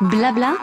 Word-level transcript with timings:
Blabla. 0.00 0.54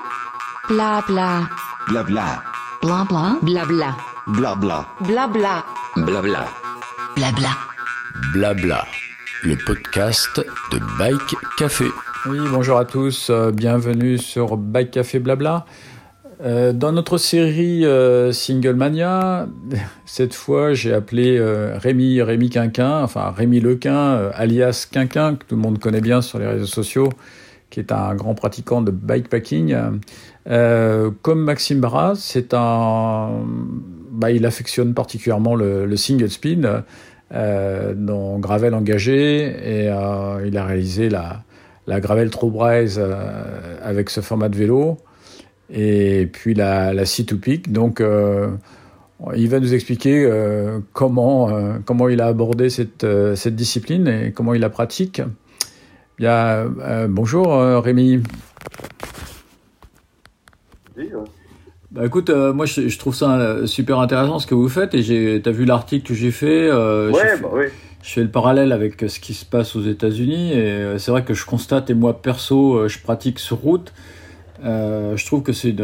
Blabla. 0.69 1.49
Blabla. 1.89 2.41
Blabla. 2.81 3.37
Blabla. 3.41 3.97
Blabla. 4.27 4.85
Blabla. 5.01 5.65
Blabla. 5.97 6.45
Blabla. 7.17 7.49
Blabla. 8.31 8.85
Le 9.43 9.57
podcast 9.57 10.41
de 10.71 10.79
Bike 10.97 11.35
Café. 11.57 11.83
Oui, 12.27 12.37
bonjour 12.49 12.77
à 12.77 12.85
tous, 12.85 13.29
euh, 13.29 13.51
bienvenue 13.51 14.17
sur 14.17 14.55
Bike 14.55 14.91
Café 14.91 15.19
Blabla. 15.19 15.65
Euh, 16.41 16.71
dans 16.71 16.93
notre 16.93 17.17
série 17.17 17.85
euh, 17.85 18.31
Single 18.31 18.75
Mania, 18.75 19.47
cette 20.05 20.33
fois 20.33 20.73
j'ai 20.73 20.93
appelé 20.93 21.37
euh, 21.37 21.77
Rémi, 21.77 22.21
Rémi 22.21 22.49
Quinquin, 22.49 23.01
enfin 23.03 23.33
Rémi 23.35 23.59
Lequin, 23.59 23.97
euh, 23.97 24.31
alias 24.33 24.87
Quinquin, 24.89 25.35
que 25.35 25.43
tout 25.43 25.55
le 25.55 25.61
monde 25.61 25.79
connaît 25.79 26.01
bien 26.01 26.21
sur 26.21 26.39
les 26.39 26.47
réseaux 26.47 26.65
sociaux, 26.65 27.09
qui 27.69 27.79
est 27.79 27.91
un 27.91 28.15
grand 28.15 28.35
pratiquant 28.35 28.81
de 28.81 28.91
bikepacking. 28.91 29.75
Euh, 30.47 31.11
comme 31.21 31.43
Maxime 31.43 31.79
Barras, 31.79 32.15
c'est 32.15 32.53
un, 32.53 33.43
bah, 34.11 34.31
il 34.31 34.45
affectionne 34.45 34.93
particulièrement 34.93 35.55
le, 35.55 35.85
le 35.85 35.97
single 35.97 36.29
speed 36.29 36.69
euh, 37.33 37.95
dans 37.95 38.37
Gravel 38.37 38.75
engagé 38.75 39.45
et 39.45 39.89
euh, 39.89 40.45
il 40.45 40.55
a 40.57 40.65
réalisé 40.65 41.09
la, 41.09 41.43
Gravel 41.99 42.29
True 42.29 42.51
Braze 42.51 42.99
euh, 42.99 43.77
avec 43.81 44.11
ce 44.11 44.21
format 44.21 44.47
de 44.47 44.55
vélo 44.55 44.97
et 45.73 46.29
puis 46.31 46.53
la, 46.53 46.93
la 46.93 47.03
C2 47.03 47.39
Peak. 47.39 47.71
Donc, 47.71 48.01
il 49.35 49.49
va 49.49 49.59
nous 49.59 49.73
expliquer 49.73 50.29
comment, 50.93 51.49
comment 51.85 52.07
il 52.07 52.21
a 52.21 52.27
abordé 52.27 52.69
cette 52.69 53.47
discipline 53.47 54.07
et 54.07 54.31
comment 54.31 54.53
il 54.53 54.61
la 54.61 54.69
pratique. 54.69 55.23
Bien, 56.17 56.73
euh, 56.81 57.07
bonjour 57.09 57.53
euh, 57.53 57.79
Rémi. 57.79 58.21
Bah 61.91 62.05
écoute, 62.05 62.29
euh, 62.29 62.51
moi 62.53 62.65
je, 62.65 62.87
je 62.87 62.99
trouve 62.99 63.15
ça 63.15 63.37
euh, 63.39 63.65
super 63.67 63.99
intéressant 63.99 64.39
ce 64.39 64.47
que 64.47 64.55
vous 64.55 64.69
faites 64.69 64.93
et 64.93 65.01
j'ai, 65.01 65.41
t'as 65.41 65.51
vu 65.51 65.65
l'article 65.65 66.07
que 66.07 66.13
j'ai 66.13 66.31
fait. 66.31 66.69
euh, 66.69 67.11
Ouais, 67.11 67.27
fait- 67.27 67.41
bah 67.43 67.49
oui. 67.53 67.65
je 68.03 68.09
fais 68.13 68.21
le 68.23 68.29
parallèle 68.29 68.71
avec 68.71 69.01
ce 69.09 69.19
qui 69.19 69.33
se 69.33 69.45
passe 69.45 69.75
aux 69.75 69.81
États-Unis 69.83 70.53
et 70.53 70.97
c'est 70.99 71.11
vrai 71.11 71.23
que 71.23 71.33
je 71.33 71.45
constate 71.45 71.89
et 71.89 71.93
moi 71.93 72.21
perso, 72.21 72.87
je 72.87 72.99
pratique 72.99 73.39
sur 73.39 73.57
route. 73.57 73.93
Je 74.63 75.25
trouve 75.25 75.43
que 75.43 75.51
c'est 75.53 75.75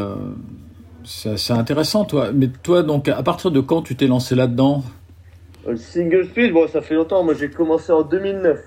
intéressant, 1.53 2.05
toi. 2.05 2.31
Mais 2.33 2.49
toi, 2.63 2.83
donc, 2.83 3.07
à 3.07 3.21
partir 3.23 3.51
de 3.51 3.59
quand 3.59 3.81
tu 3.81 3.95
t'es 3.95 4.07
lancé 4.07 4.35
là-dedans? 4.35 4.83
Le 5.67 5.77
single 5.77 6.25
speed, 6.25 6.53
bon, 6.53 6.67
ça 6.67 6.81
fait 6.81 6.95
longtemps. 6.95 7.23
Moi, 7.23 7.35
j'ai 7.35 7.49
commencé 7.49 7.91
en 7.91 8.01
2009. 8.01 8.59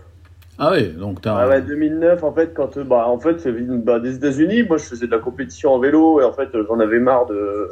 Ah 0.58 0.72
oui, 0.72 0.92
donc 0.94 1.20
t'as. 1.20 1.34
Ah 1.36 1.48
ouais, 1.48 1.62
2009, 1.62 2.22
en 2.22 2.33
fait, 2.33 2.55
quand, 2.55 2.78
bah, 2.78 3.08
en 3.08 3.19
fait, 3.19 3.47
bah, 3.48 3.98
des 3.98 4.16
États-Unis. 4.16 4.62
Moi, 4.64 4.77
je 4.78 4.84
faisais 4.84 5.06
de 5.06 5.11
la 5.11 5.19
compétition 5.19 5.72
en 5.72 5.78
vélo 5.80 6.20
et 6.20 6.24
en 6.24 6.33
fait, 6.33 6.48
j'en 6.69 6.78
avais 6.80 7.00
marre 7.00 7.27
de 7.27 7.69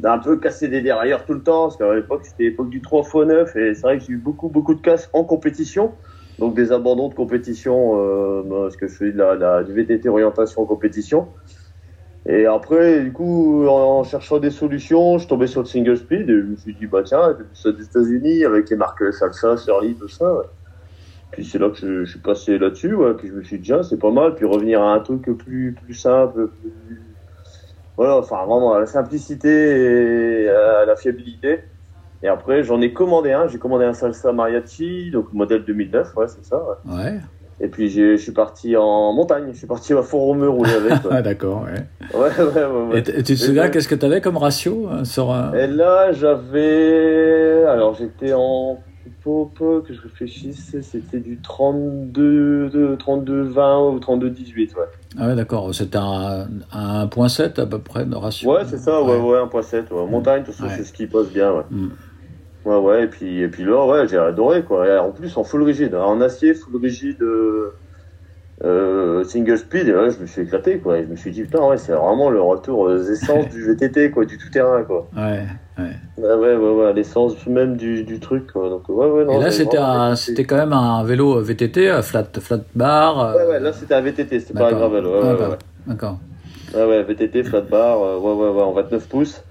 d'un 0.00 0.18
peu 0.18 0.38
casser 0.38 0.68
des 0.68 0.80
dérailleurs 0.80 1.26
tout 1.26 1.34
le 1.34 1.42
temps 1.42 1.64
parce 1.64 1.76
qu'à 1.76 1.94
l'époque, 1.94 2.24
c'était 2.24 2.44
l'époque 2.44 2.70
du 2.70 2.80
3x9 2.80 3.54
et 3.56 3.74
c'est 3.74 3.82
vrai 3.82 3.98
que 3.98 4.04
j'ai 4.04 4.12
eu 4.14 4.18
beaucoup, 4.18 4.48
beaucoup 4.48 4.74
de 4.74 4.80
casses 4.80 5.10
en 5.12 5.24
compétition. 5.24 5.98
Donc, 6.38 6.56
des 6.56 6.72
abandons 6.72 7.08
de 7.10 7.14
compétition 7.14 8.00
euh, 8.00 8.42
bah, 8.44 8.56
parce 8.62 8.76
que 8.76 8.88
je 8.88 8.94
fais 8.96 9.12
de 9.12 9.18
la, 9.18 9.34
la- 9.36 9.62
du 9.64 9.72
VTT 9.74 10.08
orientation 10.08 10.62
en 10.62 10.66
compétition. 10.66 11.34
Et 12.28 12.46
après, 12.46 13.02
du 13.02 13.12
coup, 13.12 13.66
en 13.66 14.04
cherchant 14.04 14.38
des 14.38 14.50
solutions, 14.50 15.18
je 15.18 15.26
tombais 15.28 15.46
sur 15.46 15.60
le 15.62 15.66
single 15.66 15.96
speed 15.96 16.28
et 16.30 16.40
je 16.40 16.46
me 16.46 16.56
suis 16.56 16.74
dit, 16.74 16.86
bah 16.86 17.02
tiens, 17.04 17.36
ça 17.54 17.72
des 17.72 17.84
États-Unis 17.84 18.44
avec 18.44 18.70
les 18.70 18.76
marques 18.76 19.12
Salsa, 19.12 19.56
Surly, 19.56 19.96
tout 19.96 20.08
ça. 20.08 20.32
ouais. 20.34 20.44
Puis 21.32 21.44
c'est 21.44 21.58
là 21.58 21.70
que 21.70 21.76
je, 21.76 22.04
je 22.04 22.10
suis 22.10 22.20
passé 22.20 22.58
là-dessus, 22.58 22.94
ouais. 22.94 23.14
Puis 23.14 23.28
je 23.28 23.34
me 23.34 23.42
suis 23.42 23.58
dit, 23.58 23.66
tiens, 23.66 23.82
c'est 23.82 23.98
pas 23.98 24.10
mal. 24.10 24.34
Puis 24.34 24.44
revenir 24.46 24.82
à 24.82 24.94
un 24.94 25.00
truc 25.00 25.22
plus, 25.22 25.76
plus 25.84 25.94
simple, 25.94 26.48
plus. 26.48 27.02
Voilà, 27.96 28.16
enfin, 28.16 28.44
vraiment 28.46 28.72
à 28.72 28.80
la 28.80 28.86
simplicité 28.86 30.44
et 30.44 30.48
à 30.48 30.84
la 30.86 30.96
fiabilité. 30.96 31.60
Et 32.22 32.28
après, 32.28 32.62
j'en 32.62 32.80
ai 32.80 32.92
commandé 32.92 33.32
un. 33.32 33.46
J'ai 33.46 33.58
commandé 33.58 33.84
un 33.84 33.92
Salsa 33.92 34.32
Mariachi, 34.32 35.10
donc 35.10 35.32
modèle 35.32 35.64
2009, 35.64 36.16
ouais, 36.16 36.26
c'est 36.28 36.44
ça. 36.44 36.56
ouais. 36.56 36.94
Ouais. 36.94 37.20
Et 37.62 37.68
puis 37.68 37.90
je 37.90 38.16
suis 38.16 38.32
parti 38.32 38.74
en 38.74 39.12
montagne. 39.12 39.48
Je 39.52 39.58
suis 39.58 39.66
parti 39.66 39.92
à 39.92 40.02
Font-Romeu 40.02 40.48
rouler 40.48 40.72
avec. 40.72 40.92
Ah 41.10 41.20
d'accord. 41.20 41.64
Ouais. 41.64 42.18
ouais, 42.18 42.30
ouais, 42.38 42.44
ouais. 42.44 42.92
ouais. 42.92 42.98
Et, 43.00 43.22
tu 43.22 43.34
te 43.34 43.38
souviens 43.38 43.68
qu'est-ce 43.68 43.88
que 43.88 43.94
t'avais 43.94 44.22
comme 44.22 44.38
ratio 44.38 44.88
hein, 44.90 45.04
sur 45.04 45.30
un... 45.30 45.52
Et 45.52 45.66
là, 45.66 46.12
j'avais. 46.12 47.64
Alors, 47.68 47.94
j'étais 47.94 48.32
en. 48.32 48.78
Peu 49.22 49.82
que 49.82 49.92
je 49.92 50.00
réfléchisse, 50.00 50.74
c'était 50.80 51.20
du 51.20 51.38
32, 51.42 52.70
de 52.70 52.96
32 52.96 53.42
20 53.42 53.88
ou 53.90 53.98
32 53.98 54.30
18, 54.30 54.74
ouais. 54.76 54.82
Ah 55.18 55.26
ouais, 55.28 55.34
d'accord. 55.34 55.74
C'était 55.74 55.98
un, 55.98 56.46
un 56.72 57.04
1.7 57.06 57.60
à 57.60 57.66
peu 57.66 57.78
près 57.80 58.06
de 58.06 58.14
ratio. 58.16 58.50
Ouais, 58.54 58.62
c'est 58.66 58.78
ça, 58.78 59.02
ouais, 59.02 59.18
ouais, 59.18 59.38
1.7, 59.38 59.92
ouais. 59.92 60.10
Montagne, 60.10 60.42
tout 60.44 60.52
ça, 60.52 60.64
Ouais. 60.64 60.70
c'est 60.74 60.84
ce 60.84 60.92
qui 60.94 61.06
passe 61.06 61.28
bien, 61.28 61.52
ouais. 61.52 61.64
Mm. 61.70 61.88
Ouais, 62.64 62.76
ouais, 62.76 63.04
et 63.04 63.06
puis, 63.08 63.40
et 63.40 63.48
puis 63.48 63.64
là, 63.64 63.84
ouais, 63.86 64.08
j'ai 64.08 64.16
adoré, 64.18 64.62
quoi. 64.64 64.86
Et 64.88 64.96
en 64.98 65.10
plus, 65.10 65.36
en 65.36 65.44
full 65.44 65.62
rigide, 65.64 65.94
hein, 65.94 66.02
en 66.02 66.20
acier, 66.22 66.54
full 66.54 66.80
rigide, 66.80 67.20
euh, 67.22 67.74
euh, 68.64 69.24
single 69.24 69.58
speed, 69.58 69.88
et 69.88 69.92
là, 69.92 70.08
je 70.10 70.18
me 70.18 70.26
suis 70.26 70.42
éclaté, 70.42 70.78
quoi. 70.78 70.98
Et 70.98 71.04
je 71.04 71.08
me 71.08 71.16
suis 71.16 71.30
dit, 71.30 71.42
putain, 71.42 71.66
ouais, 71.66 71.78
c'est 71.78 71.92
vraiment 71.92 72.30
le 72.30 72.40
retour 72.40 72.78
aux 72.80 72.96
essences 72.98 73.48
du 73.50 73.64
VTT, 73.66 74.10
quoi, 74.10 74.24
du 74.24 74.38
tout-terrain, 74.38 74.82
quoi. 74.84 75.08
Ouais, 75.16 75.44
ouais. 75.80 75.96
Ouais, 76.18 76.34
ouais, 76.34 76.56
ouais, 76.56 76.70
ouais, 76.84 76.92
l'essence 76.92 77.46
même 77.46 77.76
du, 77.76 78.04
du 78.04 78.20
truc, 78.20 78.52
quoi. 78.52 78.68
Donc, 78.68 78.88
ouais, 78.88 79.06
ouais, 79.06 79.24
non. 79.24 79.36
Et 79.36 79.38
là, 79.44 79.50
c'était 79.50 79.78
un, 79.78 80.16
c'était 80.16 80.44
quand 80.44 80.56
même 80.56 80.72
un 80.72 81.02
vélo 81.04 81.40
VTT, 81.40 81.88
à 81.88 82.02
flat, 82.02 82.26
flat 82.40 82.60
bar. 82.74 83.20
euh, 83.20 83.38
Ouais, 83.38 83.52
ouais, 83.52 83.60
là, 83.60 83.72
c'était 83.72 83.94
un 83.94 84.00
VTT, 84.02 84.40
c'était 84.40 84.54
pas 84.54 84.68
un 84.68 84.72
gravel, 84.72 85.06
ouais, 85.06 85.12
ouais, 85.12 85.36
bah, 85.36 85.48
ouais. 85.50 85.58
D'accord. 85.86 86.18
Ouais, 86.74 86.84
ouais, 86.84 87.02
VTT, 87.02 87.42
flat 87.44 87.62
bar, 87.62 88.02
euh, 88.02 88.18
ouais, 88.18 88.32
ouais, 88.32 88.50
ouais, 88.50 88.62
en 88.62 88.72
29 88.72 89.08
pouces. 89.08 89.42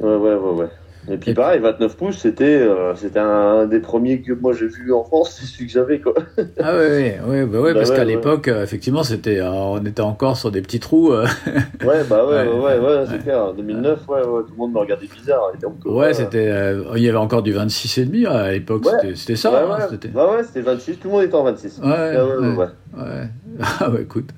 Ouais, 0.00 0.14
ouais, 0.16 0.34
ouais, 0.34 0.52
ouais. 0.52 0.68
Et 1.08 1.18
puis 1.18 1.34
pareil, 1.34 1.60
29 1.60 1.96
pouces, 1.96 2.18
c'était 2.18 2.60
euh, 2.60 2.94
c'était 2.96 3.20
un 3.20 3.66
des 3.66 3.78
premiers 3.78 4.22
que 4.22 4.32
moi 4.32 4.52
j'ai 4.52 4.66
vu 4.66 4.92
en 4.92 5.04
France, 5.04 5.36
c'est 5.38 5.46
celui 5.46 5.66
que 5.66 5.72
j'avais, 5.72 6.00
quoi. 6.00 6.14
Ah 6.60 6.74
ouais, 6.76 7.20
ouais, 7.26 7.46
bah 7.46 7.60
ouais 7.60 7.72
Bah 7.72 7.78
parce 7.80 7.90
ouais, 7.90 7.96
qu'à 7.96 8.02
ouais. 8.02 8.08
l'époque, 8.08 8.48
euh, 8.48 8.64
effectivement, 8.64 9.04
c'était, 9.04 9.38
euh, 9.38 9.50
on 9.50 9.84
était 9.84 10.00
encore 10.02 10.36
sur 10.36 10.50
des 10.50 10.62
petits 10.62 10.80
trous. 10.80 11.12
Ouais, 11.12 12.02
bah 12.10 12.26
ouais, 12.26 12.48
Ouais, 12.48 12.78
ouais, 12.78 13.04
c'est 13.08 13.22
clair. 13.22 13.38
En 13.40 13.52
2009, 13.52 14.00
ouais, 14.08 14.22
tout 14.22 14.52
le 14.52 14.56
monde 14.56 14.72
me 14.72 14.78
regardait 14.78 15.06
bizarre. 15.06 15.52
Et 15.54 15.58
donc, 15.58 15.74
ouais, 15.84 16.12
c'était, 16.12 16.52
il 16.96 17.02
y 17.02 17.08
avait 17.08 17.18
encore 17.18 17.42
du 17.42 17.52
26 17.52 17.98
et 17.98 18.04
demi 18.04 18.26
à 18.26 18.50
l'époque. 18.50 18.84
C'était, 18.84 19.14
c'était 19.14 19.36
ça. 19.36 19.52
Ouais, 19.52 19.58
hein, 19.58 19.78
ouais, 19.78 19.86
c'était. 19.90 20.08
ouais, 20.08 20.24
ouais, 20.36 20.42
c'était 20.44 20.62
26, 20.62 20.96
tout 20.98 21.08
le 21.08 21.14
monde 21.14 21.22
était 21.22 21.34
en 21.34 21.44
26. 21.44 21.78
Ouais, 21.78 21.84
Ah, 21.86 21.96
ouais, 21.96 22.16
ouais, 22.16 22.36
ouais. 22.48 22.56
ouais. 22.56 22.66
Ouais. 22.96 23.28
Ah 23.80 23.90
ouais, 23.90 24.02
écoute. 24.02 24.30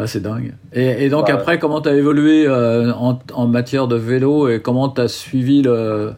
Ah, 0.00 0.06
c'est 0.06 0.20
dingue. 0.20 0.52
Et, 0.72 1.04
et 1.06 1.08
donc 1.08 1.26
Bah, 1.26 1.34
après, 1.34 1.58
comment 1.58 1.80
t'as 1.80 1.94
évolué 1.94 2.46
euh, 2.46 2.92
en, 2.92 3.18
en 3.34 3.46
matière 3.48 3.88
de 3.88 3.96
vélo 3.96 4.48
et 4.48 4.62
comment 4.62 4.88
t'as 4.88 5.08
suivi 5.08 5.60
le, 5.60 6.12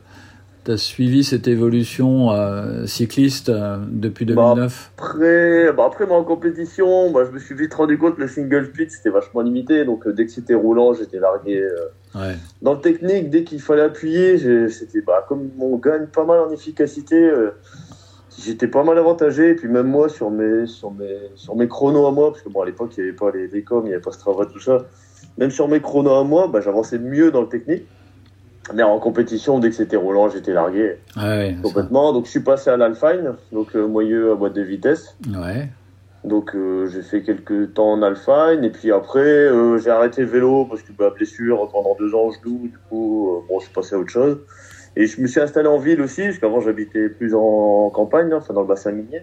t'as 0.64 0.76
suivi 0.76 1.24
cette 1.24 1.48
évolution 1.48 2.30
euh, 2.30 2.84
cycliste 2.84 3.48
euh, 3.48 3.78
depuis 3.88 4.26
Bah, 4.26 4.52
2009 4.54 4.90
Après, 4.98 5.72
bah 5.72 5.84
après 5.86 6.06
moi 6.06 6.18
en 6.18 6.24
compétition, 6.24 7.10
bah, 7.10 7.20
je 7.26 7.30
me 7.30 7.38
suis 7.38 7.54
vite 7.54 7.72
rendu 7.72 7.96
compte 7.96 8.16
que 8.16 8.20
le 8.20 8.28
single 8.28 8.66
speed 8.66 8.90
c'était 8.90 9.08
vachement 9.08 9.40
limité. 9.40 9.86
Donc 9.86 10.06
dès 10.06 10.26
que 10.26 10.32
c'était 10.32 10.52
roulant, 10.54 10.92
j'étais 10.92 11.18
largué. 11.18 11.66
Ouais. 12.14 12.34
Dans 12.60 12.74
le 12.74 12.80
technique, 12.80 13.30
dès 13.30 13.44
qu'il 13.44 13.62
fallait 13.62 13.80
appuyer, 13.82 14.36
c'était 14.68 15.00
bah, 15.00 15.24
comme 15.26 15.48
on 15.58 15.76
gagne 15.78 16.04
pas 16.06 16.26
mal 16.26 16.40
en 16.40 16.50
efficacité, 16.50 17.30
j'étais 18.38 18.68
pas 18.68 18.84
mal 18.84 18.98
avantagé. 18.98 19.50
Et 19.50 19.54
puis 19.54 19.68
même 19.68 19.86
moi, 19.86 20.08
sur 20.08 20.30
mes, 20.30 20.66
sur 20.66 20.90
mes, 20.90 21.18
sur 21.34 21.56
mes 21.56 21.68
chronos 21.68 22.06
à 22.06 22.12
moi, 22.12 22.30
parce 22.30 22.42
que 22.42 22.48
bon, 22.48 22.62
à 22.62 22.66
l'époque, 22.66 22.92
il 22.96 23.02
n'y 23.02 23.08
avait 23.08 23.16
pas 23.16 23.30
les, 23.30 23.62
coms, 23.62 23.82
il 23.84 23.88
n'y 23.88 23.94
avait 23.94 24.02
pas 24.02 24.12
Strava, 24.12 24.46
tout 24.46 24.60
ça. 24.60 24.78
Même 25.38 25.50
sur 25.50 25.68
mes 25.68 25.80
chronos 25.80 26.14
à 26.14 26.24
moi, 26.24 26.48
bah, 26.48 26.60
j'avançais 26.60 26.98
mieux 26.98 27.30
dans 27.30 27.42
le 27.42 27.48
technique. 27.48 27.86
Mais 28.74 28.82
en 28.82 28.98
compétition, 28.98 29.58
dès 29.58 29.70
que 29.70 29.74
c'était 29.74 29.96
roulant, 29.96 30.28
j'étais 30.28 30.52
largué 30.52 30.96
Ouais. 31.16 31.56
complètement. 31.62 32.12
Donc 32.12 32.26
je 32.26 32.30
suis 32.30 32.40
passé 32.40 32.70
à 32.70 32.76
l'Alfine, 32.76 33.34
donc 33.52 33.74
euh, 33.74 33.86
moyeu 33.86 34.32
à 34.32 34.34
boîte 34.36 34.52
de 34.52 34.62
vitesse. 34.62 35.16
Ouais. 35.28 35.68
Donc 36.24 36.54
euh, 36.54 36.86
j'ai 36.86 37.02
fait 37.02 37.22
quelques 37.22 37.72
temps 37.74 37.92
en 37.92 38.02
Alpine 38.02 38.62
et 38.62 38.70
puis 38.70 38.92
après 38.92 39.20
euh, 39.20 39.78
j'ai 39.78 39.88
arrêté 39.88 40.20
le 40.20 40.26
vélo 40.26 40.66
parce 40.66 40.82
que 40.82 40.92
bah, 40.92 41.10
blessure 41.16 41.66
pendant 41.72 41.96
deux 41.98 42.14
ans 42.14 42.24
au 42.26 42.32
genou 42.32 42.68
du 42.68 42.78
coup 42.90 43.36
euh, 43.36 43.40
bon 43.48 43.58
je 43.58 43.64
suis 43.64 43.74
passé 43.74 43.94
à 43.94 43.98
autre 43.98 44.10
chose 44.10 44.38
et 44.96 45.06
je 45.06 45.20
me 45.20 45.26
suis 45.26 45.40
installé 45.40 45.68
en 45.68 45.78
ville 45.78 46.00
aussi 46.00 46.22
parce 46.24 46.38
qu'avant 46.38 46.60
j'habitais 46.60 47.08
plus 47.08 47.34
en 47.34 47.90
campagne 47.90 48.32
hein, 48.32 48.38
enfin 48.38 48.54
dans 48.54 48.62
le 48.62 48.66
bassin 48.66 48.92
minier 48.92 49.22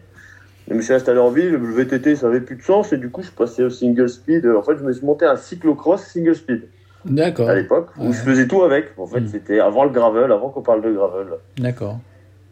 je 0.69 0.73
me 0.73 0.81
suis 0.81 0.93
installé 0.93 1.19
en 1.19 1.29
ville 1.29 1.51
le 1.51 1.57
VTT 1.73 2.15
ça 2.15 2.27
avait 2.27 2.41
plus 2.41 2.55
de 2.55 2.61
sens 2.63 2.93
et 2.93 2.97
du 2.97 3.09
coup 3.09 3.21
je 3.21 3.31
passé 3.31 3.63
au 3.63 3.69
single 3.69 4.09
speed 4.09 4.45
en 4.47 4.61
fait 4.63 4.77
je 4.77 4.83
me 4.83 4.93
suis 4.93 5.05
monté 5.05 5.25
un 5.25 5.35
cyclocross 5.37 6.03
single 6.03 6.35
speed 6.35 6.69
D'accord. 7.05 7.49
à 7.49 7.55
l'époque 7.55 7.89
où 7.97 8.07
Ouais. 8.07 8.11
je 8.13 8.19
faisais 8.19 8.47
tout 8.47 8.63
avec 8.63 8.87
en 8.97 9.05
fait 9.07 9.21
Mm. 9.21 9.27
c'était 9.27 9.59
avant 9.59 9.83
le 9.83 9.91
gravel 9.91 10.31
avant 10.31 10.49
qu'on 10.49 10.61
parle 10.61 10.81
de 10.81 10.91
gravel 10.91 11.27
D'accord. 11.57 11.99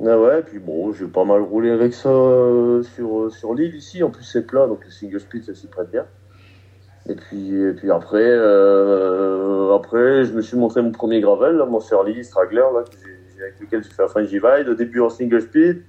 ah 0.02 0.20
ouais, 0.20 0.42
puis 0.44 0.60
bon, 0.60 0.92
j'ai 0.94 1.06
pas 1.08 1.24
mal 1.26 1.42
roulé 1.42 1.70
avec 1.72 1.94
ça 1.94 2.10
euh, 2.10 2.84
sur, 2.84 3.22
euh, 3.22 3.30
sur 3.30 3.54
l'île 3.54 3.76
ici. 3.76 4.04
En 4.04 4.10
plus, 4.10 4.24
c'est 4.26 4.46
plat, 4.46 4.68
donc 4.68 4.84
le 4.84 4.92
single 4.92 5.20
speed, 5.22 5.44
ça 5.46 5.56
s'y 5.56 5.68
prête 5.68 5.90
bien. 5.90 6.06
Et 7.08 7.16
puis, 7.16 7.56
et 7.62 7.74
puis 7.74 7.92
après, 7.92 8.18
euh, 8.24 9.76
après, 9.76 10.26
je 10.26 10.34
me 10.34 10.42
suis 10.42 10.58
montré 10.58 10.82
mon 10.82 10.92
premier 10.92 11.22
gravel, 11.22 11.56
là, 11.58 11.66
mon 11.66 11.80
Surly 11.80 12.24
Straggler, 12.24 12.62
là, 12.74 12.84
avec 13.40 13.60
lequel 13.62 13.84
j'ai 13.84 13.90
fait 13.90 14.02
la 14.02 14.08
fin 14.08 14.24
Divide. 14.24 14.68
Au 14.70 14.74
début 14.74 15.02
en 15.02 15.10
single 15.10 15.42
speed. 15.42 15.84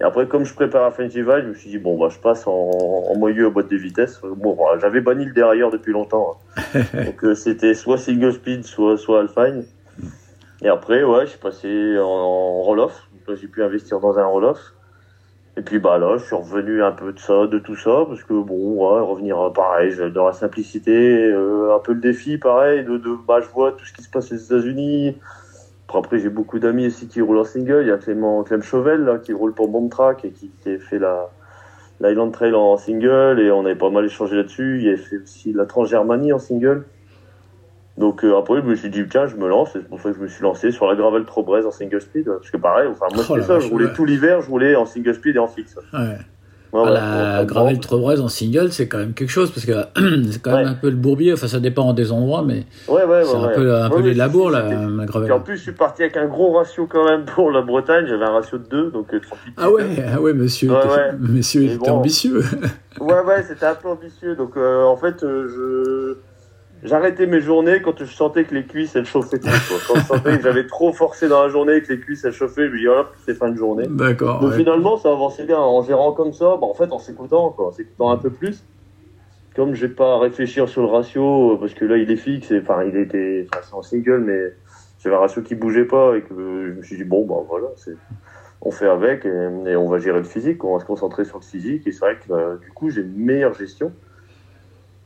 Et 0.00 0.04
après, 0.04 0.26
comme 0.26 0.44
je 0.44 0.54
prépare 0.54 0.84
à 0.84 0.90
French 0.90 1.10
Divide, 1.10 1.42
je 1.44 1.48
me 1.48 1.54
suis 1.54 1.70
dit, 1.70 1.78
bon, 1.78 1.98
bah, 1.98 2.08
je 2.10 2.18
passe 2.18 2.46
en, 2.46 2.50
en 2.52 3.14
moyeu 3.16 3.46
à 3.46 3.50
boîte 3.50 3.70
de 3.70 3.76
vitesse. 3.76 4.20
Bon, 4.22 4.52
voilà, 4.54 4.80
j'avais 4.80 5.00
banni 5.00 5.24
le 5.24 5.32
dérailleur 5.32 5.70
depuis 5.70 5.92
longtemps. 5.92 6.38
hein. 6.74 6.80
Donc, 7.04 7.24
euh, 7.24 7.34
c'était 7.34 7.74
soit 7.74 7.98
single 7.98 8.32
speed, 8.32 8.64
soit, 8.64 8.96
soit 8.96 9.20
Alpine. 9.20 9.64
Et 10.62 10.68
après, 10.68 11.02
ouais, 11.04 11.26
je 11.26 11.30
suis 11.30 11.38
passé 11.38 11.98
en, 11.98 12.04
en 12.04 12.62
roll-off. 12.62 13.08
J'ai 13.34 13.46
pu 13.48 13.62
investir 13.62 14.00
dans 14.00 14.18
un 14.18 14.26
roll-off. 14.26 14.58
Et 15.56 15.62
puis, 15.62 15.78
bah, 15.78 15.98
là, 15.98 16.16
je 16.16 16.24
suis 16.24 16.34
revenu 16.34 16.82
un 16.82 16.92
peu 16.92 17.12
de 17.12 17.18
ça, 17.18 17.46
de 17.46 17.58
tout 17.58 17.76
ça, 17.76 18.04
parce 18.08 18.24
que 18.24 18.32
bon, 18.32 18.74
ouais, 18.74 19.00
revenir 19.00 19.38
euh, 19.38 19.50
pareil, 19.50 19.94
dans 20.14 20.26
la 20.26 20.32
simplicité, 20.32 21.26
euh, 21.26 21.74
un 21.74 21.78
peu 21.78 21.92
le 21.92 22.00
défi, 22.00 22.38
pareil, 22.38 22.84
de, 22.84 22.96
de, 22.96 23.16
bah, 23.26 23.40
je 23.40 23.48
vois 23.48 23.72
tout 23.72 23.84
ce 23.84 23.92
qui 23.92 24.02
se 24.02 24.08
passe 24.08 24.32
aux 24.32 24.36
États-Unis. 24.36 25.18
Après, 25.94 26.18
j'ai 26.18 26.30
beaucoup 26.30 26.58
d'amis 26.58 26.86
aussi 26.86 27.06
qui 27.06 27.20
roulent 27.20 27.38
en 27.38 27.44
single. 27.44 27.82
Il 27.82 27.88
y 27.88 27.90
a 27.90 27.98
Clément, 27.98 28.42
Clem 28.44 28.62
Chauvel, 28.62 29.04
là, 29.04 29.18
qui 29.18 29.34
roule 29.34 29.52
pour 29.52 29.68
Bomb 29.68 29.90
et 30.24 30.30
qui, 30.30 30.50
qui 30.62 30.70
a 30.70 30.78
fait 30.78 30.98
la, 30.98 31.28
l'Island 32.00 32.30
Trail 32.30 32.54
en 32.54 32.76
single 32.76 33.40
et 33.40 33.50
on 33.50 33.64
avait 33.64 33.76
pas 33.76 33.90
mal 33.90 34.06
échangé 34.06 34.36
là-dessus. 34.36 34.80
Il 34.82 34.92
a 34.92 34.96
fait 34.96 35.18
aussi 35.18 35.52
la 35.52 35.66
Transgermanie 35.66 36.32
en 36.32 36.38
single. 36.38 36.84
Donc 37.98 38.24
euh, 38.24 38.38
après, 38.38 38.60
je 38.62 38.66
me 38.66 38.74
suis 38.74 38.88
dit, 38.90 39.02
tiens, 39.10 39.26
je 39.26 39.36
me 39.36 39.48
lance. 39.48 39.70
Et 39.76 39.80
c'est 39.80 39.88
pour 39.88 40.00
ça 40.00 40.10
que 40.10 40.16
je 40.16 40.22
me 40.22 40.28
suis 40.28 40.42
lancé 40.42 40.70
sur 40.70 40.86
la 40.86 40.94
Gravel 40.96 41.24
Trobrez 41.24 41.64
en 41.66 41.70
single 41.70 42.00
speed. 42.00 42.24
Parce 42.24 42.50
que 42.50 42.56
pareil, 42.56 42.88
enfin, 42.90 43.06
moi, 43.14 43.22
Oh 43.28 43.40
ça. 43.42 43.58
Je 43.60 43.68
roulais 43.68 43.86
ouais. 43.86 43.92
tout 43.94 44.04
l'hiver, 44.04 44.40
je 44.40 44.48
roulais 44.48 44.74
en 44.76 44.86
single 44.86 45.14
speed 45.14 45.36
et 45.36 45.38
en 45.38 45.46
fixe. 45.48 45.76
Ouais. 45.92 46.16
Ouais, 46.72 46.84
Ah, 46.86 47.38
la 47.38 47.44
Gravel. 47.44 47.78
Trobrez 47.80 48.18
en 48.18 48.28
single, 48.28 48.72
c'est 48.72 48.88
quand 48.88 48.96
même 48.96 49.12
quelque 49.12 49.28
chose 49.28 49.50
parce 49.50 49.66
que 49.66 49.72
c'est 50.32 50.40
quand 50.40 50.56
même 50.56 50.68
un 50.68 50.72
peu 50.74 50.88
le 50.88 50.96
bourbier. 50.96 51.34
Enfin, 51.34 51.46
ça 51.48 51.60
dépend 51.60 51.92
des 51.92 52.10
endroits, 52.12 52.42
mais 52.46 52.64
Ouais, 52.88 53.04
ouais, 53.04 53.24
c'est 53.24 53.36
ouais, 53.36 53.44
un 53.44 53.48
peu, 53.48 53.74
un 53.74 53.90
peu 53.90 54.00
les 54.00 54.14
labours, 54.14 54.50
la, 54.50 54.62
la 54.62 54.68
Puis 54.70 54.76
en 54.78 55.04
Gravel. 55.04 55.42
plus, 55.44 55.58
je 55.58 55.62
suis 55.64 55.72
parti 55.72 56.00
avec 56.02 56.16
un 56.16 56.24
gros 56.28 56.52
ratio 56.52 56.86
quand 56.86 57.04
même 57.04 57.26
pour 57.26 57.50
la 57.50 57.60
Bretagne. 57.60 58.06
J'avais 58.08 58.24
un 58.24 58.30
ratio 58.32 58.56
de 58.56 58.64
2, 58.70 58.90
donc 58.90 59.12
euh, 59.12 59.20
38 59.20 59.52
Ah 59.58 59.70
ouais, 59.70 59.84
ah 60.14 60.18
ouais, 60.18 60.32
monsieur, 60.32 60.70
monsieur 61.20 61.60
Mais 61.60 61.66
était 61.74 61.76
bon. 61.90 61.96
ambitieux. 61.98 62.42
Ouais, 62.98 63.20
ouais, 63.26 63.42
c'était 63.46 63.66
un 63.66 63.74
peu 63.74 63.88
ambitieux. 63.88 64.34
Donc, 64.34 64.56
euh, 64.56 64.82
en 64.84 64.96
fait, 64.96 65.22
euh, 65.22 65.48
je 65.48 66.16
j'arrêtais 66.82 67.26
mes 67.26 67.40
journées 67.40 67.80
quand 67.82 67.98
je 67.98 68.12
sentais 68.12 68.44
que 68.44 68.54
les 68.54 68.64
cuisses 68.64 68.96
elles 68.96 69.06
chauffaient 69.06 69.38
trop. 69.38 69.50
Quand 69.88 70.00
je 70.00 70.06
sentais 70.06 70.36
que 70.36 70.42
j'avais 70.42 70.66
trop 70.66 70.92
forcé 70.92 71.28
dans 71.28 71.42
la 71.42 71.48
journée 71.48 71.76
et 71.76 71.82
que 71.82 71.92
les 71.92 72.00
cuisses 72.00 72.24
elles 72.24 72.32
chauffaient, 72.32 72.68
je 72.68 72.72
me 72.72 72.78
dis 72.78 72.86
voilà, 72.86 73.08
c'est 73.24 73.34
fin 73.34 73.50
de 73.50 73.56
journée. 73.56 73.86
D'accord. 73.88 74.40
Donc 74.40 74.50
ouais. 74.50 74.56
finalement, 74.56 74.96
ça 74.96 75.10
avançait 75.10 75.44
bien 75.44 75.58
en 75.58 75.82
gérant 75.82 76.12
comme 76.12 76.32
ça. 76.32 76.56
Bah, 76.60 76.66
en 76.66 76.74
fait, 76.74 76.92
en 76.92 76.98
s'écoutant, 76.98 77.50
quoi, 77.50 77.68
en 77.68 77.72
s'écoutant 77.72 78.10
un 78.10 78.16
peu 78.16 78.30
plus. 78.30 78.64
Comme 79.54 79.74
j'ai 79.74 79.88
pas 79.88 80.14
à 80.14 80.18
réfléchir 80.18 80.68
sur 80.68 80.82
le 80.82 80.88
ratio 80.88 81.52
euh, 81.52 81.56
parce 81.58 81.74
que 81.74 81.84
là, 81.84 81.98
il 81.98 82.10
est 82.10 82.16
fixe. 82.16 82.50
et, 82.50 82.60
Enfin, 82.60 82.84
il 82.84 82.96
était, 82.96 83.46
enfin, 83.52 83.62
c'est 83.62 83.74
en 83.74 83.82
single, 83.82 84.20
mais 84.20 84.54
j'avais 85.02 85.16
un 85.16 85.20
ratio 85.20 85.42
qui 85.42 85.54
bougeait 85.54 85.84
pas 85.84 86.16
et 86.16 86.22
que 86.22 86.34
je 86.34 86.72
me 86.78 86.82
suis 86.82 86.96
dit 86.96 87.04
bon, 87.04 87.26
bah 87.26 87.44
voilà, 87.48 87.68
c'est 87.76 87.96
on 88.64 88.70
fait 88.70 88.88
avec 88.88 89.26
et, 89.26 89.48
et 89.66 89.76
on 89.76 89.88
va 89.88 89.98
gérer 89.98 90.18
le 90.18 90.24
physique, 90.24 90.62
on 90.64 90.74
va 90.74 90.80
se 90.80 90.86
concentrer 90.86 91.24
sur 91.24 91.38
le 91.38 91.44
physique. 91.44 91.86
Et 91.86 91.92
c'est 91.92 92.00
vrai 92.00 92.16
que 92.16 92.28
bah, 92.28 92.56
du 92.62 92.70
coup, 92.70 92.90
j'ai 92.90 93.02
une 93.02 93.16
meilleure 93.16 93.54
gestion. 93.54 93.92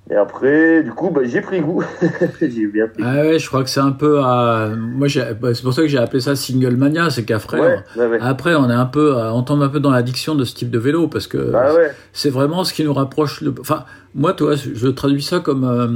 Et 0.08 0.14
après, 0.14 0.84
du 0.84 0.92
coup, 0.92 1.10
bah, 1.10 1.22
j'ai 1.24 1.40
pris 1.40 1.60
goût. 1.60 1.82
j'ai 2.40 2.66
bien 2.68 2.86
pris 2.86 3.02
goût. 3.02 3.08
Ah 3.08 3.22
ouais, 3.22 3.38
je 3.40 3.46
crois 3.48 3.64
que 3.64 3.70
c'est 3.70 3.80
un 3.80 3.90
peu 3.90 4.20
à... 4.20 4.70
Moi, 4.76 5.08
bah, 5.40 5.52
c'est 5.52 5.62
pour 5.62 5.72
ça 5.74 5.82
que 5.82 5.88
j'ai 5.88 5.98
appelé 5.98 6.20
ça 6.20 6.36
Single 6.36 6.76
Mania, 6.76 7.10
c'est 7.10 7.24
qu'après, 7.24 7.60
ouais, 7.60 7.78
ouais, 7.96 8.06
ouais. 8.06 8.18
on... 8.20 8.24
après, 8.24 8.54
on 8.54 8.70
est 8.70 8.74
un 8.74 8.86
peu, 8.86 9.16
à- 9.16 9.34
on 9.34 9.42
tombe 9.42 9.62
un 9.62 9.68
peu 9.68 9.80
dans 9.80 9.90
l'addiction 9.90 10.36
de 10.36 10.44
ce 10.44 10.54
type 10.54 10.70
de 10.70 10.78
vélo 10.78 11.08
parce 11.08 11.26
que 11.26 11.50
Bah 11.50 11.66
c'est 12.12 12.30
vraiment 12.30 12.62
ce 12.62 12.72
qui 12.72 12.84
nous 12.84 12.94
rapproche. 12.94 13.40
Le... 13.40 13.52
Enfin, 13.60 13.84
moi, 14.14 14.32
toi, 14.32 14.54
je 14.54 14.86
traduis 14.88 15.22
ça 15.22 15.40
comme 15.40 15.64
euh, 15.64 15.88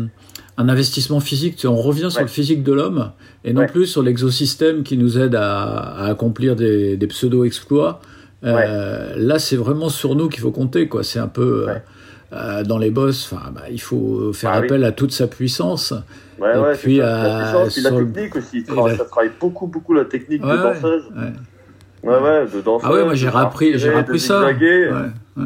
un 0.59 0.69
investissement 0.69 1.21
physique. 1.21 1.55
Tu 1.55 1.63
sais, 1.63 1.69
on 1.69 1.77
revient 1.77 2.11
sur 2.11 2.23
le 2.23 2.27
physique 2.27 2.65
de 2.65 2.73
l'homme 2.73 3.13
et 3.45 3.53
non 3.53 3.67
plus 3.67 3.87
sur 3.87 4.03
l'exosystème 4.03 4.83
qui 4.83 4.99
nous 4.99 5.19
aide 5.21 5.37
à, 5.37 5.63
à 5.63 6.07
accomplir 6.07 6.57
des, 6.57 6.97
des 6.97 7.07
pseudo-exploits. 7.07 8.01
Euh, 8.43 9.15
Là, 9.17 9.39
c'est 9.39 9.57
vraiment 9.57 9.89
sur 9.89 10.17
nous 10.17 10.29
qu'il 10.29 10.41
faut 10.41 10.51
compter. 10.51 10.89
quoi. 10.89 11.05
C'est 11.05 11.21
un 11.21 11.29
peu 11.29 11.67
euh. 11.69 11.75
Euh, 12.33 12.63
dans 12.65 12.79
les. 12.79 12.91
Enfin, 13.33 13.51
bah, 13.53 13.63
il 13.71 13.81
faut 13.81 14.33
faire 14.33 14.51
Ah 14.55 14.61
oui. 14.61 14.67
appel 14.67 14.85
à 14.85 14.93
toute 14.93 15.13
sa 15.13 15.27
puissance. 15.27 15.93
ouais, 16.39 16.55
Et 16.55 16.59
ouais. 16.59 16.75
puis, 16.77 16.97
ça. 16.99 17.03
la 17.03 17.25
euh, 17.25 17.43
puissance, 17.43 17.73
puis 17.75 17.83
la 17.83 17.91
technique 17.91 18.37
aussi. 18.37 18.59
Et 18.59 18.63
Tra- 18.63 18.89
la- 18.89 18.97
Ça 18.97 19.05
travaille 19.05 19.31
beaucoup, 19.41 19.67
beaucoup 19.67 19.95
la 19.95 20.05
technique 20.05 20.45
Ouais, 20.45 20.53
de 20.57 20.63
danseuse. 20.63 21.05
ouais. 21.17 21.33
Ouais, 22.11 22.19
de 22.47 22.61
danseuse. 22.61 22.89
Ah 22.91 22.95
ouais, 22.95 23.05
moi 23.05 23.15
j'ai 23.15 23.27
de 23.27 23.33
rappris, 23.33 23.79
j'ai 23.79 23.89
de 23.91 24.19
ça. 24.19 24.43
Ouais, 24.47 24.55
ouais. 25.37 25.43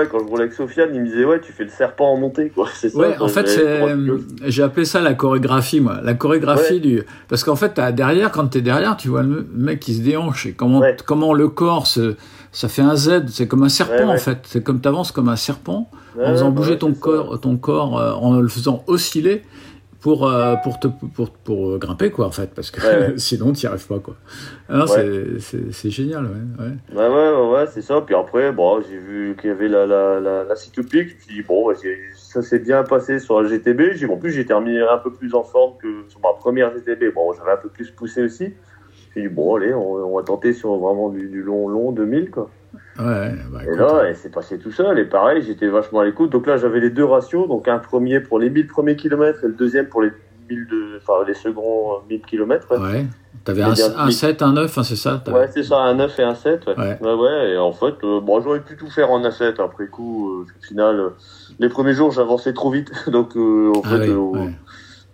Ouais, 0.00 0.08
quand 0.10 0.18
je 0.20 0.24
roulais 0.24 0.42
avec 0.44 0.54
Sofiane, 0.54 0.90
il 0.94 1.00
me 1.02 1.06
disait, 1.06 1.24
ouais, 1.24 1.40
tu 1.40 1.52
fais 1.52 1.64
le 1.64 1.70
serpent 1.70 2.12
en 2.12 2.16
montée, 2.16 2.50
quoi. 2.50 2.68
C'est 2.74 2.88
ça. 2.90 2.98
Ouais, 2.98 3.16
en 3.20 3.28
fait, 3.28 3.44
kilos. 3.44 4.20
j'ai 4.46 4.62
appelé 4.62 4.84
ça 4.84 5.00
la 5.00 5.14
chorégraphie, 5.14 5.80
moi. 5.80 5.98
La 6.02 6.14
chorégraphie 6.14 6.74
Ouais. 6.74 6.78
du, 6.80 7.02
parce 7.28 7.44
qu'en 7.44 7.56
fait, 7.56 7.78
derrière, 7.94 8.30
quand 8.32 8.46
t'es 8.48 8.60
derrière, 8.60 8.96
tu 8.96 9.08
vois 9.08 9.22
le 9.22 9.46
mec 9.54 9.80
qui 9.80 9.94
se 9.94 10.02
déhanche 10.02 10.46
et 10.46 10.52
comment, 10.52 10.78
Ouais. 10.80 10.96
comment 11.06 11.34
le 11.34 11.48
corps 11.48 11.86
se, 11.86 12.16
ça 12.52 12.68
fait 12.68 12.82
un 12.82 12.96
Z, 12.96 13.24
c'est 13.28 13.46
comme 13.46 13.62
un 13.62 13.68
serpent, 13.68 14.08
en 14.08 14.16
fait. 14.18 14.38
C'est 14.44 14.62
comme 14.62 14.80
t'avances 14.80 15.12
comme 15.12 15.28
un 15.28 15.36
serpent, 15.36 15.90
en 16.20 16.32
faisant 16.32 16.50
bouger 16.50 16.72
ouais, 16.72 16.78
ton 16.78 16.92
corps, 16.94 17.38
ton 17.40 17.56
corps, 17.56 17.98
euh, 17.98 18.12
en 18.12 18.40
le 18.40 18.48
faisant 18.48 18.82
osciller 18.86 19.42
pour, 20.00 20.26
euh, 20.28 20.56
pour 20.56 20.80
te, 20.80 20.88
pour, 20.88 21.30
pour, 21.30 21.70
euh, 21.70 21.78
grimper, 21.78 22.10
quoi, 22.10 22.26
en 22.26 22.30
fait, 22.30 22.50
parce 22.54 22.70
que 22.70 22.80
Ouais, 22.80 23.08
ouais. 23.08 23.14
sinon 23.18 23.52
t'y 23.52 23.66
arrives 23.66 23.86
pas, 23.86 23.98
quoi. 23.98 24.16
Ah 24.68 24.84
Ouais. 24.86 25.38
c'est, 25.72 25.90
génial, 25.90 26.24
ouais, 26.24 26.64
ouais. 26.96 26.96
Ouais, 27.08 27.50
ouais, 27.52 27.66
c'est 27.70 27.82
ça. 27.82 28.00
Puis 28.00 28.14
après, 28.14 28.52
bon, 28.52 28.80
j'ai 28.80 28.96
vu 28.96 29.36
qu'il 29.40 29.50
y 29.50 29.52
avait 29.52 29.68
la, 29.68 29.86
la, 29.86 30.18
la, 30.20 30.44
la 30.44 30.56
cyclopique. 30.56 31.08
Je 31.10 31.14
me 31.16 31.20
suis 31.20 31.34
dit, 31.34 31.42
bon, 31.42 31.72
j'ai- 31.82 31.98
ça 32.14 32.40
s'est 32.42 32.60
bien 32.60 32.82
passé 32.84 33.18
sur 33.18 33.40
la 33.42 33.48
GTB. 33.48 33.92
J'ai, 33.94 34.06
en 34.06 34.16
plus, 34.16 34.32
j'ai 34.32 34.46
terminé 34.46 34.80
un 34.80 34.98
peu 34.98 35.12
plus 35.12 35.34
en 35.34 35.42
forme 35.42 35.74
que 35.82 36.04
sur 36.08 36.20
ma 36.20 36.32
première 36.32 36.72
GTB. 36.74 37.12
Bon, 37.14 37.32
j'avais 37.32 37.52
un 37.52 37.56
peu 37.56 37.68
plus 37.68 37.90
poussé 37.90 38.22
aussi. 38.22 38.44
Je 38.44 38.50
me 38.50 39.10
suis 39.12 39.22
dit, 39.22 39.28
bon, 39.34 39.56
allez, 39.56 39.74
on, 39.74 39.92
on 39.94 40.16
va 40.16 40.22
tenter 40.22 40.52
sur 40.52 40.76
vraiment 40.76 41.08
du, 41.10 41.28
du 41.28 41.42
long, 41.42 41.68
long 41.68 41.92
2000, 41.92 42.30
quoi. 42.30 42.48
Ouais, 42.98 43.32
bah, 43.50 43.60
Et 43.66 43.76
là, 43.76 44.10
et 44.10 44.14
c'est 44.14 44.30
passé 44.30 44.58
tout 44.58 44.70
seul. 44.72 44.98
Et 44.98 45.04
pareil, 45.04 45.42
j'étais 45.42 45.68
vachement 45.68 46.00
à 46.00 46.04
l'écoute. 46.04 46.30
Donc 46.30 46.46
là, 46.46 46.56
j'avais 46.56 46.80
les 46.80 46.90
deux 46.90 47.04
ratios. 47.04 47.48
Donc 47.48 47.66
un 47.68 47.78
premier 47.78 48.20
pour 48.20 48.38
les 48.38 48.50
1000 48.50 48.66
premiers 48.66 48.96
kilomètres 48.96 49.42
et 49.44 49.48
le 49.48 49.54
deuxième 49.54 49.86
pour 49.88 50.02
les 50.02 50.10
1000 50.48 50.66
de, 50.68 50.98
enfin, 50.98 51.24
les 51.26 51.34
seconds 51.34 51.92
euh, 51.92 51.96
1000 52.08 52.22
kilomètres. 52.22 52.66
Ouais. 52.78 53.06
T'avais 53.44 53.62
un, 53.62 53.72
un 53.96 54.10
7, 54.10 54.42
un 54.42 54.52
9, 54.52 54.76
hein, 54.76 54.82
c'est 54.82 54.96
ça? 54.96 55.22
ouais 55.28 55.48
c'est 55.50 55.62
ça, 55.62 55.78
un 55.78 55.94
9 55.94 56.18
et 56.18 56.22
un 56.24 56.34
7. 56.34 56.66
Ouais, 56.66 56.74
Ouais. 56.76 56.98
ouais. 57.00 57.14
ouais, 57.14 57.50
Et 57.52 57.56
en 57.58 57.72
fait, 57.72 57.94
euh, 58.04 58.20
bon, 58.20 58.40
j'aurais 58.42 58.60
pu 58.60 58.76
tout 58.76 58.90
faire 58.90 59.10
en 59.10 59.24
un 59.24 59.30
7 59.30 59.60
après 59.60 59.86
coup. 59.86 60.28
euh, 60.30 60.42
au 60.42 60.64
final, 60.66 61.00
euh, 61.00 61.08
les 61.58 61.68
premiers 61.70 61.94
jours, 61.94 62.10
j'avançais 62.10 62.52
trop 62.52 62.70
vite. 62.70 62.90
Donc, 63.10 63.34
euh, 63.36 63.72
en 63.74 63.80
Ah 63.84 63.88
fait, 63.88 64.10
oui, 64.10 64.38
euh, 64.40 64.50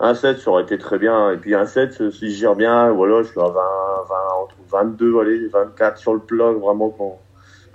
un 0.00 0.14
7, 0.14 0.38
ça 0.40 0.50
aurait 0.50 0.64
été 0.64 0.76
très 0.78 0.98
bien. 0.98 1.30
Et 1.30 1.36
puis 1.36 1.54
un 1.54 1.66
7, 1.66 2.00
euh, 2.00 2.10
si 2.10 2.30
je 2.32 2.36
gère 2.40 2.56
bien, 2.56 2.90
voilà, 2.90 3.22
je 3.22 3.28
suis 3.28 3.40
à 3.40 3.44
20, 3.44 3.50
20, 3.52 3.60
entre 4.42 4.54
22, 4.72 5.20
allez, 5.20 5.46
24 5.46 5.96
sur 5.98 6.12
le 6.14 6.20
plat, 6.20 6.50
vraiment 6.50 6.90
quand, 6.90 7.20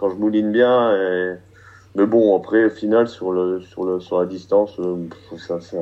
quand 0.01 0.09
je 0.09 0.15
mouline 0.15 0.51
bien. 0.51 0.94
Et... 0.98 1.36
Mais 1.95 2.06
bon, 2.06 2.38
après, 2.38 2.65
au 2.65 2.69
final, 2.69 3.07
sur, 3.07 3.31
le, 3.31 3.62
sur, 3.62 3.83
le, 3.83 4.00
sur 4.00 4.19
la 4.19 4.25
distance, 4.25 4.80
euh, 4.80 4.95
ça, 5.38 5.59
ça, 5.59 5.77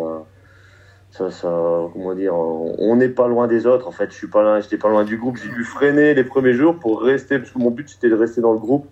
ça, 1.12 1.30
ça, 1.30 1.81
comment 1.94 2.16
dire, 2.16 2.33
on 2.35 2.76
on 2.80 2.95
n'est 2.95 3.09
pas 3.09 3.28
loin 3.28 3.47
des 3.47 3.68
autres. 3.68 3.88
En 3.88 3.92
fait, 3.92 4.09
je 4.09 4.16
suis 4.16 4.28
pas 4.28 4.42
loin, 4.42 4.59
j'étais 4.59 4.78
pas 4.78 4.90
loin 4.90 5.04
du 5.04 5.18
groupe. 5.18 5.38
J'ai 5.38 5.54
dû 5.54 5.64
freiner 5.64 6.16
les 6.16 6.23
premiers 6.23 6.54
jours 6.54 6.76
pour 6.76 7.02
rester, 7.04 7.38
parce 7.38 7.52
que 7.52 7.59
mon 7.59 7.69
but 7.69 7.88
c'était 7.90 8.09
de 8.09 8.16
rester 8.16 8.42
dans 8.42 8.54
le 8.54 8.59
groupe, 8.59 8.88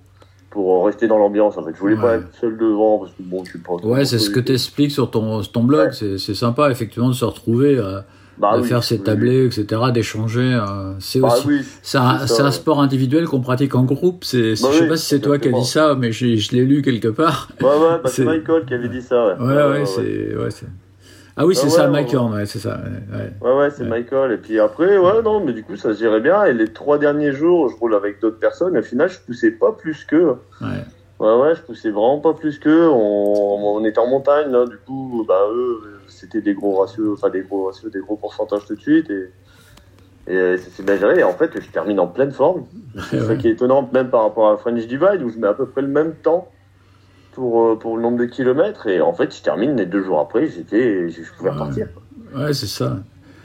pour 0.51 0.85
rester 0.85 1.07
dans 1.07 1.17
l'ambiance. 1.17 1.57
En 1.57 1.63
fait, 1.63 1.73
je 1.73 1.79
voulais 1.79 1.95
pas 1.95 2.17
être 2.17 2.31
seul 2.39 2.55
devant, 2.55 2.99
parce 2.99 3.13
que 3.13 3.23
bon, 3.23 3.43
je 3.45 3.49
suis 3.49 3.59
pas. 3.59 3.73
Ouais, 3.73 4.05
c'est 4.05 4.19
ce 4.19 4.29
que 4.29 4.39
tu 4.39 4.51
expliques 4.51 4.91
sur 4.91 5.09
ton, 5.09 5.41
ton 5.41 5.63
blog. 5.63 5.89
Ouais. 5.99 6.17
C'est 6.19 6.35
sympa, 6.35 6.69
effectivement, 6.69 7.09
de 7.09 7.15
se 7.15 7.25
retrouver, 7.25 7.79
euh, 7.79 8.01
Bah 8.39 8.55
de 8.55 8.61
oui, 8.61 8.67
faire 8.67 8.83
ses 8.83 8.95
oui, 8.97 9.03
tablés, 9.03 9.45
etc., 9.47 9.81
d'échanger. 9.93 10.53
euh, 10.53 10.93
c'est 10.99 11.19
Bah 11.19 11.29
aussi. 11.33 11.47
oui, 11.47 11.61
C'est 11.81 11.97
un, 11.97 12.51
sport 12.51 12.79
individuel 12.81 13.25
qu'on 13.25 13.41
pratique 13.41 13.73
en 13.73 13.83
groupe. 13.83 14.23
C'est, 14.23 14.51
Bah 14.61 14.69
je 14.71 14.77
sais 14.77 14.87
pas 14.87 14.97
si 14.97 15.07
c'est 15.07 15.19
toi 15.19 15.39
qui 15.39 15.47
as 15.47 15.51
dit 15.51 15.65
ça, 15.65 15.95
mais 15.95 16.11
je 16.11 16.25
l'ai 16.55 16.63
lu 16.65 16.81
quelque 16.83 17.07
part. 17.07 17.49
Ouais, 17.61 17.67
ouais, 17.67 17.99
bah, 18.03 18.09
C'est- 18.09 18.23
Michael 18.25 18.65
qui 18.65 18.73
avait 18.75 18.89
dit 18.89 19.01
ça, 19.01 19.27
ouais. 19.27 19.33
Ouais, 19.39 19.79
ouais, 19.79 19.85
c'est, 19.85 20.35
ouais. 20.35 20.49
Ah 21.39 21.45
oui, 21.45 21.53
c'est 21.55 21.69
ça, 21.69 21.87
Mike 21.87 22.13
ouais, 22.13 22.45
c'est 22.47 22.57
ça. 22.57 22.79
ouais, 23.11 23.51
ouais. 23.51 23.69
C'est. 23.69 23.83
Michael. 23.83 24.31
Et 24.31 24.37
puis 24.37 24.59
après, 24.59 24.97
ouais, 24.97 25.21
non, 25.23 25.39
mais 25.45 25.53
du 25.53 25.63
coup, 25.63 25.75
ça 25.75 25.93
se 25.93 25.99
gérait 25.99 26.19
bien. 26.19 26.45
Et 26.45 26.53
les 26.53 26.67
trois 26.73 26.97
derniers 26.97 27.31
jours, 27.31 27.69
je 27.69 27.75
roule 27.75 27.93
avec 27.93 28.19
d'autres 28.19 28.39
personnes. 28.39 28.75
Et 28.75 28.79
au 28.79 28.83
final, 28.83 29.07
je 29.07 29.19
poussais 29.19 29.51
pas 29.51 29.71
plus 29.71 30.03
qu'eux. 30.03 30.33
Ouais. 30.61 30.67
Ouais, 31.19 31.35
ouais, 31.41 31.55
je 31.55 31.61
poussais 31.61 31.91
vraiment 31.91 32.17
pas 32.19 32.33
plus 32.33 32.57
qu'eux. 32.57 32.87
On, 32.89 33.75
on 33.77 33.85
était 33.85 33.99
en 33.99 34.07
montagne, 34.07 34.51
là. 34.51 34.65
Du 34.65 34.77
coup, 34.77 35.23
bah, 35.27 35.41
eux, 35.51 35.96
c'était 36.17 36.41
des 36.41 36.53
gros 36.53 36.79
ratios, 36.79 37.17
enfin, 37.17 37.29
des 37.29 37.41
gros 37.41 37.65
ratios, 37.67 37.91
des 37.91 37.99
gros 37.99 38.15
pourcentages 38.15 38.65
tout 38.67 38.75
de 38.75 38.81
suite. 38.81 39.09
Et, 39.09 39.31
et 40.27 40.35
euh, 40.35 40.57
ça 40.57 40.69
s'est 40.69 40.83
bien 40.83 40.97
géré. 40.97 41.19
Et 41.19 41.23
en 41.23 41.33
fait, 41.33 41.51
je 41.59 41.67
termine 41.69 41.99
en 41.99 42.07
pleine 42.07 42.31
forme. 42.31 42.65
C'est 43.09 43.21
ça 43.21 43.35
qui 43.35 43.47
est 43.47 43.51
étonnant, 43.51 43.89
même 43.93 44.09
par 44.09 44.23
rapport 44.23 44.49
à 44.49 44.57
French 44.57 44.85
Divide, 44.87 45.21
où 45.23 45.29
je 45.29 45.37
mets 45.37 45.47
à 45.47 45.53
peu 45.53 45.65
près 45.67 45.81
le 45.81 45.87
même 45.87 46.13
temps 46.15 46.49
pour, 47.33 47.65
euh, 47.65 47.75
pour 47.75 47.95
le 47.97 48.03
nombre 48.03 48.17
de 48.17 48.25
kilomètres. 48.25 48.87
Et 48.87 48.99
en 49.01 49.13
fait, 49.13 49.35
je 49.35 49.41
termine 49.41 49.75
les 49.77 49.85
deux 49.85 50.03
jours 50.03 50.19
après, 50.19 50.47
j'étais, 50.47 51.09
je, 51.09 51.21
pouvais 51.37 51.51
repartir. 51.51 51.87
Ouais, 52.35 52.53
c'est 52.53 52.67
ça. 52.67 52.97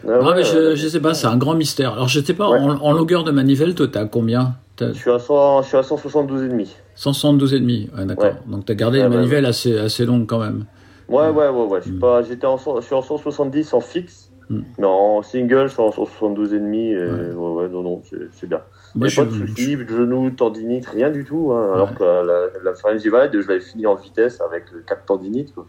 Ouais, 0.04 0.18
non, 0.18 0.26
ouais, 0.26 0.34
mais 0.36 0.42
je, 0.42 0.56
euh, 0.56 0.74
je 0.74 0.88
sais 0.88 1.00
pas, 1.00 1.14
c'est 1.14 1.28
un 1.28 1.36
grand 1.36 1.54
mystère. 1.54 1.92
Alors, 1.92 2.08
je 2.08 2.18
sais 2.20 2.34
pas, 2.34 2.48
Ouais. 2.50 2.58
en, 2.58 2.70
en 2.80 2.92
longueur 2.92 3.22
de 3.22 3.30
manivelle, 3.30 3.74
toi, 3.74 3.86
t'as 3.86 4.06
combien? 4.06 4.56
Je 4.80 4.92
suis 4.94 5.10
à 5.10 5.18
100, 5.18 5.62
je 5.62 5.68
suis 5.68 5.76
à 5.76 5.82
172 5.82 6.42
et 6.42 6.48
demi. 6.48 6.74
172,5. 6.96 7.94
Ouais, 7.96 8.04
d'accord. 8.04 8.32
Donc, 8.46 8.64
t'as 8.64 8.74
gardé 8.74 8.98
Ouais, 8.98 9.06
une 9.06 9.14
manivelle 9.14 9.46
assez, 9.46 9.78
assez 9.78 10.04
longue 10.04 10.26
quand 10.26 10.40
même. 10.40 10.64
Ouais, 11.12 11.28
ouais, 11.30 11.48
ouais, 11.48 11.66
ouais. 11.66 11.78
Je 11.80 11.86
suis 11.88 11.96
Mm. 11.96 12.00
pas, 12.00 12.22
j'étais 12.22 12.46
en, 12.46 12.56
je 12.56 12.80
suis 12.84 12.94
en 12.94 13.02
170 13.02 13.74
en 13.74 13.80
fixe. 13.80 14.30
Mm. 14.50 14.60
Mais 14.78 14.86
en 14.86 15.22
single, 15.22 15.68
je 15.68 15.72
suis 15.74 15.82
en 15.82 15.92
172 15.92 16.52
et 16.54 16.58
demi. 16.58 16.94
Ouais. 16.96 17.32
Ouais, 17.32 17.62
ouais, 17.62 17.68
non, 17.68 17.82
non, 17.82 18.02
c'est 18.32 18.46
bien. 18.48 18.60
Moi, 18.94 19.08
J'ai 19.08 19.22
pas 19.24 19.30
je- 19.30 19.40
de 19.42 19.46
soucis, 19.46 19.76
de 19.76 19.86
genoux, 19.86 20.30
tendinite, 20.30 20.86
rien 20.86 21.10
du 21.10 21.24
tout. 21.24 21.52
hein. 21.52 21.72
Alors 21.74 21.94
que 21.94 22.02
la, 22.02 22.46
la 22.62 22.74
pharyngivale, 22.74 23.30
je 23.32 23.46
l'avais 23.48 23.60
fini 23.60 23.86
en 23.86 23.94
vitesse 23.94 24.40
avec 24.40 24.64
4 24.86 25.04
tendinites. 25.06 25.54
Quoi. 25.54 25.66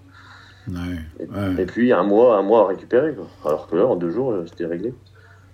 Ouais, 0.69 0.75
Et, 1.19 1.23
ouais. 1.29 1.62
et 1.62 1.65
puis 1.65 1.91
un 1.93 2.03
mois, 2.03 2.38
un 2.38 2.41
mois 2.41 2.62
à 2.62 2.67
récupérer. 2.67 3.13
Quoi. 3.13 3.27
Alors 3.45 3.67
que 3.67 3.75
là, 3.75 3.85
en 3.85 3.95
deux 3.95 4.09
jours, 4.09 4.31
euh, 4.31 4.43
c'était 4.47 4.65
réglé. 4.65 4.93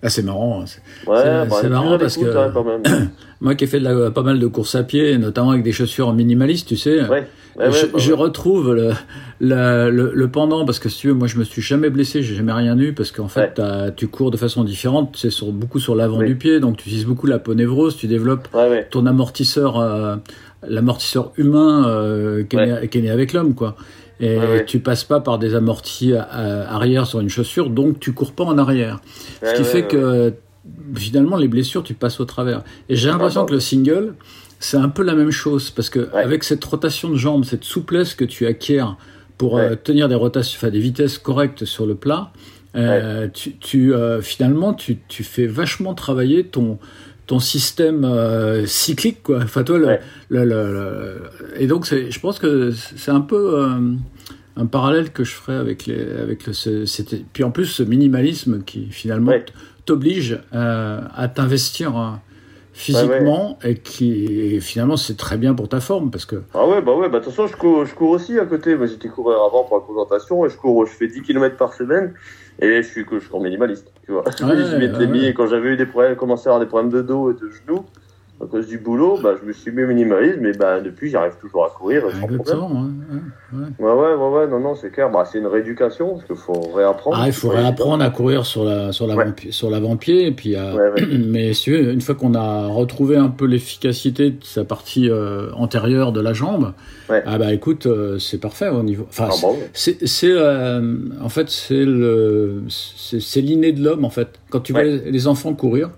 Ah, 0.02 0.08
c'est 0.08 0.22
marrant. 0.22 0.62
hein. 0.62 0.64
C'est- 0.66 0.80
Ouais, 1.10 1.46
bah, 1.48 1.68
marrant 1.68 1.98
parce 1.98 2.16
que- 2.16 2.24
hein, 2.36 2.50
quand 2.54 2.64
même. 2.64 2.82
Moi 3.42 3.54
qui 3.54 3.64
ai 3.64 3.66
fait 3.66 3.78
de 3.80 3.84
la- 3.84 4.10
pas 4.10 4.22
mal 4.22 4.38
de 4.38 4.46
courses 4.46 4.74
à 4.74 4.82
pied, 4.82 5.16
notamment 5.18 5.50
avec 5.50 5.62
des 5.62 5.72
chaussures 5.72 6.12
minimalistes, 6.12 6.68
tu 6.68 6.76
sais, 6.76 7.02
Ouais. 7.08 7.26
Ouais, 7.56 7.66
ouais, 7.66 7.72
je, 7.72 7.86
bah, 7.86 7.92
je 7.98 8.12
retrouve 8.12 8.72
le, 8.74 8.92
le, 9.40 9.90
le, 9.90 10.12
le 10.14 10.28
pendant 10.28 10.64
parce 10.64 10.78
que 10.78 10.88
si 10.88 10.98
tu 11.00 11.08
veux, 11.08 11.14
moi 11.14 11.26
je 11.26 11.36
me 11.36 11.42
suis 11.44 11.60
jamais 11.62 11.90
blessé, 11.90 12.22
j'ai 12.22 12.34
jamais 12.36 12.52
rien 12.52 12.78
eu 12.78 12.92
parce 12.92 13.10
qu'en 13.10 13.26
fait 13.28 13.60
tu 13.96 14.06
cours 14.08 14.30
de 14.30 14.36
façon 14.36 14.62
différente, 14.62 15.16
c'est 15.18 15.30
sur 15.30 15.50
beaucoup 15.50 15.80
sur 15.80 15.94
l'avant 15.96 16.18
Oui. 16.18 16.26
du 16.28 16.36
pied, 16.36 16.60
donc 16.60 16.76
tu 16.76 16.88
utilises 16.88 17.06
beaucoup 17.06 17.26
la 17.26 17.38
ponévrose, 17.40 17.96
tu 17.96 18.06
développes 18.06 18.48
ton 18.90 19.04
amortisseur, 19.06 19.78
euh, 19.80 20.16
l'amortisseur 20.66 21.32
humain 21.36 21.88
euh, 21.88 22.44
qui, 22.44 22.56
est 22.56 22.66
né, 22.82 22.88
qui 22.88 22.98
est 22.98 23.02
né 23.02 23.10
avec 23.10 23.32
l'homme, 23.32 23.54
quoi. 23.54 23.74
Et 24.20 24.36
Ouais, 24.38 24.46
ouais. 24.46 24.64
tu 24.66 24.80
passes 24.80 25.04
pas 25.04 25.20
par 25.20 25.38
des 25.38 25.54
amortis 25.54 26.12
à- 26.14 26.22
à- 26.22 26.74
arrière 26.74 27.06
sur 27.06 27.20
une 27.20 27.28
chaussure, 27.30 27.70
donc 27.70 27.98
tu 28.00 28.12
cours 28.12 28.32
pas 28.32 28.44
en 28.44 28.58
arrière. 28.58 29.00
Ce 29.42 29.54
qui 29.54 29.64
fait 29.64 29.84
que 29.86 30.34
finalement 30.94 31.36
les 31.36 31.48
blessures 31.48 31.82
tu 31.82 31.94
passes 31.94 32.20
au 32.20 32.24
travers. 32.26 32.62
Et 32.88 32.96
j'ai 32.96 33.08
l'impression 33.08 33.44
que 33.46 33.52
le 33.52 33.60
single 33.60 34.14
c'est 34.58 34.76
un 34.76 34.90
peu 34.90 35.02
la 35.02 35.14
même 35.14 35.30
chose 35.30 35.70
parce 35.70 35.88
que 35.88 36.10
avec 36.14 36.44
cette 36.44 36.62
rotation 36.64 37.08
de 37.08 37.16
jambes, 37.16 37.44
cette 37.44 37.64
souplesse 37.64 38.14
que 38.14 38.26
tu 38.26 38.46
acquiers 38.46 38.84
pour 39.38 39.56
euh, 39.56 39.74
tenir 39.74 40.06
des 40.08 40.14
rotations, 40.14 40.58
enfin 40.60 40.70
des 40.70 40.80
vitesses 40.80 41.16
correctes 41.16 41.64
sur 41.64 41.86
le 41.86 41.94
plat, 41.94 42.30
euh, 42.76 43.26
tu, 43.32 43.56
tu, 43.56 43.94
euh, 43.94 44.20
finalement 44.20 44.74
tu, 44.74 44.98
tu 45.08 45.24
fais 45.24 45.46
vachement 45.46 45.94
travailler 45.94 46.44
ton 46.44 46.78
ton 47.30 47.38
système 47.38 48.04
euh, 48.04 48.66
cyclique 48.66 49.22
quoi. 49.22 49.38
Enfin 49.44 49.62
toi 49.62 49.78
le, 49.78 49.86
Ouais. 49.86 50.00
le- 50.30 50.44
le- 50.44 50.72
le- 50.72 51.22
et 51.62 51.68
donc 51.68 51.86
je 51.86 52.18
pense 52.20 52.40
que 52.40 52.72
c'est 52.72 53.12
un 53.12 53.20
peu 53.20 53.60
euh, 53.62 53.94
un 54.56 54.66
parallèle 54.66 55.10
que 55.12 55.22
je 55.22 55.30
ferais 55.32 55.56
avec 55.56 55.86
les 55.86 56.00
avec 56.24 56.46
le 56.48 56.52
ce- 56.52 56.86
c'était 56.86 57.22
puis 57.32 57.44
en 57.44 57.52
plus 57.52 57.66
ce 57.66 57.84
minimalisme 57.84 58.62
qui 58.64 58.86
finalement 58.90 59.30
Ouais. 59.30 59.44
t'oblige 59.86 60.40
euh, 60.54 61.00
à 61.14 61.28
t'investir 61.28 61.96
euh, 61.96 62.08
physiquement 62.72 63.58
et 63.62 63.76
qui 63.76 64.24
et 64.24 64.60
finalement 64.60 64.96
c'est 64.96 65.16
très 65.16 65.36
bien 65.36 65.54
pour 65.54 65.68
ta 65.68 65.78
forme 65.80 66.10
parce 66.10 66.24
que 66.24 66.42
Ah 66.54 66.66
ouais, 66.66 66.82
bah 66.82 66.94
ouais, 66.96 67.08
bah 67.08 67.20
de 67.20 67.24
toute 67.24 67.32
façon, 67.34 67.46
je 67.46 67.56
cours, 67.56 67.84
je 67.86 67.94
cours 67.94 68.10
aussi 68.10 68.38
à 68.40 68.46
côté. 68.46 68.76
J'étais 68.88 69.08
coureur 69.08 69.44
avant 69.46 69.64
pour 69.64 69.76
la 69.78 69.84
présentation 69.84 70.44
et 70.46 70.48
je 70.50 70.56
cours, 70.56 70.84
je 70.86 70.92
fais 70.92 71.06
10 71.06 71.22
km 71.22 71.56
par 71.56 71.74
semaine 71.74 72.12
et 72.60 72.82
je 72.82 72.88
suis 72.88 73.04
je 73.10 73.28
cours 73.28 73.40
minimaliste, 73.40 73.92
tu 74.04 74.12
vois. 74.12 74.24
je 74.38 74.76
m'étais 74.76 74.96
ouais, 74.96 75.06
mis, 75.06 75.20
ouais. 75.26 75.34
quand 75.34 75.46
j'avais 75.46 75.70
eu 75.70 75.76
des 75.76 75.86
problèmes, 75.86 76.16
commencé 76.16 76.48
à 76.48 76.52
avoir 76.52 76.60
des 76.60 76.68
problèmes 76.68 76.90
de 76.90 77.02
dos 77.02 77.30
et 77.30 77.34
de 77.34 77.50
genoux 77.50 77.84
à 78.42 78.46
cause 78.46 78.66
du 78.66 78.78
boulot, 78.78 79.18
bah 79.22 79.34
je 79.40 79.46
me 79.46 79.52
suis 79.52 79.70
mis 79.70 79.82
minimaliste, 79.84 80.38
mais 80.40 80.52
bah 80.52 80.80
depuis, 80.80 81.10
j'arrive 81.10 81.34
toujours 81.40 81.66
à 81.66 81.68
courir 81.70 82.02
sans 82.10 82.18
problème. 82.18 82.40
exactement 82.40 82.68
ouais, 82.70 82.78
ouais, 83.52 83.58
ouais. 83.60 83.68
Ouais, 83.78 83.92
ouais, 83.92 84.14
ouais, 84.14 84.38
ouais, 84.38 84.46
non, 84.48 84.60
non, 84.60 84.74
c'est 84.74 84.88
clair. 84.90 85.10
Bah, 85.10 85.28
c'est 85.30 85.38
une 85.38 85.46
rééducation 85.46 86.14
parce 86.14 86.24
qu'il 86.24 86.36
faut 86.36 86.60
réapprendre. 86.74 87.18
Ah, 87.20 87.26
il 87.26 87.34
faut 87.34 87.50
réapprendre 87.50 88.02
à 88.02 88.08
courir 88.08 88.46
sur 88.46 88.64
la 88.64 88.92
sur 88.92 89.06
l'avant-pied 89.06 89.52
sur 89.52 89.68
l'avant-pied 89.68 90.26
et 90.28 90.32
puis 90.32 90.56
à- 90.56 90.74
ouais. 90.74 90.90
mais 91.18 91.52
si 91.52 91.70
une 91.70 92.00
fois 92.00 92.14
qu'on 92.14 92.34
a 92.34 92.66
retrouvé 92.68 93.16
un 93.18 93.28
peu 93.28 93.44
l'efficacité 93.44 94.30
de 94.30 94.42
sa 94.42 94.64
partie 94.64 95.10
euh, 95.10 95.50
antérieure 95.54 96.12
de 96.12 96.20
la 96.22 96.32
jambe, 96.32 96.72
ah 97.10 97.36
bah 97.38 97.52
écoute, 97.52 97.84
euh, 97.86 98.18
c'est 98.18 98.38
parfait 98.40 98.68
au 98.70 98.82
niveau. 98.82 99.04
Enfin, 99.08 99.28
Ah, 99.30 99.46
ouais. 99.48 99.68
c'est 99.74 100.06
c'est 100.06 100.32
euh, 100.32 100.96
en 101.20 101.28
fait 101.28 101.50
c'est 101.50 101.84
le 101.84 102.62
c'est 102.68 103.20
c'est 103.20 103.42
l'inné 103.42 103.72
de 103.72 103.82
l'homme 103.84 104.04
en 104.06 104.10
fait. 104.10 104.28
Quand 104.48 104.60
tu 104.60 104.72
vois 104.72 104.82
les, 104.84 105.10
les 105.10 105.26
enfants 105.26 105.52
courir, 105.52 105.90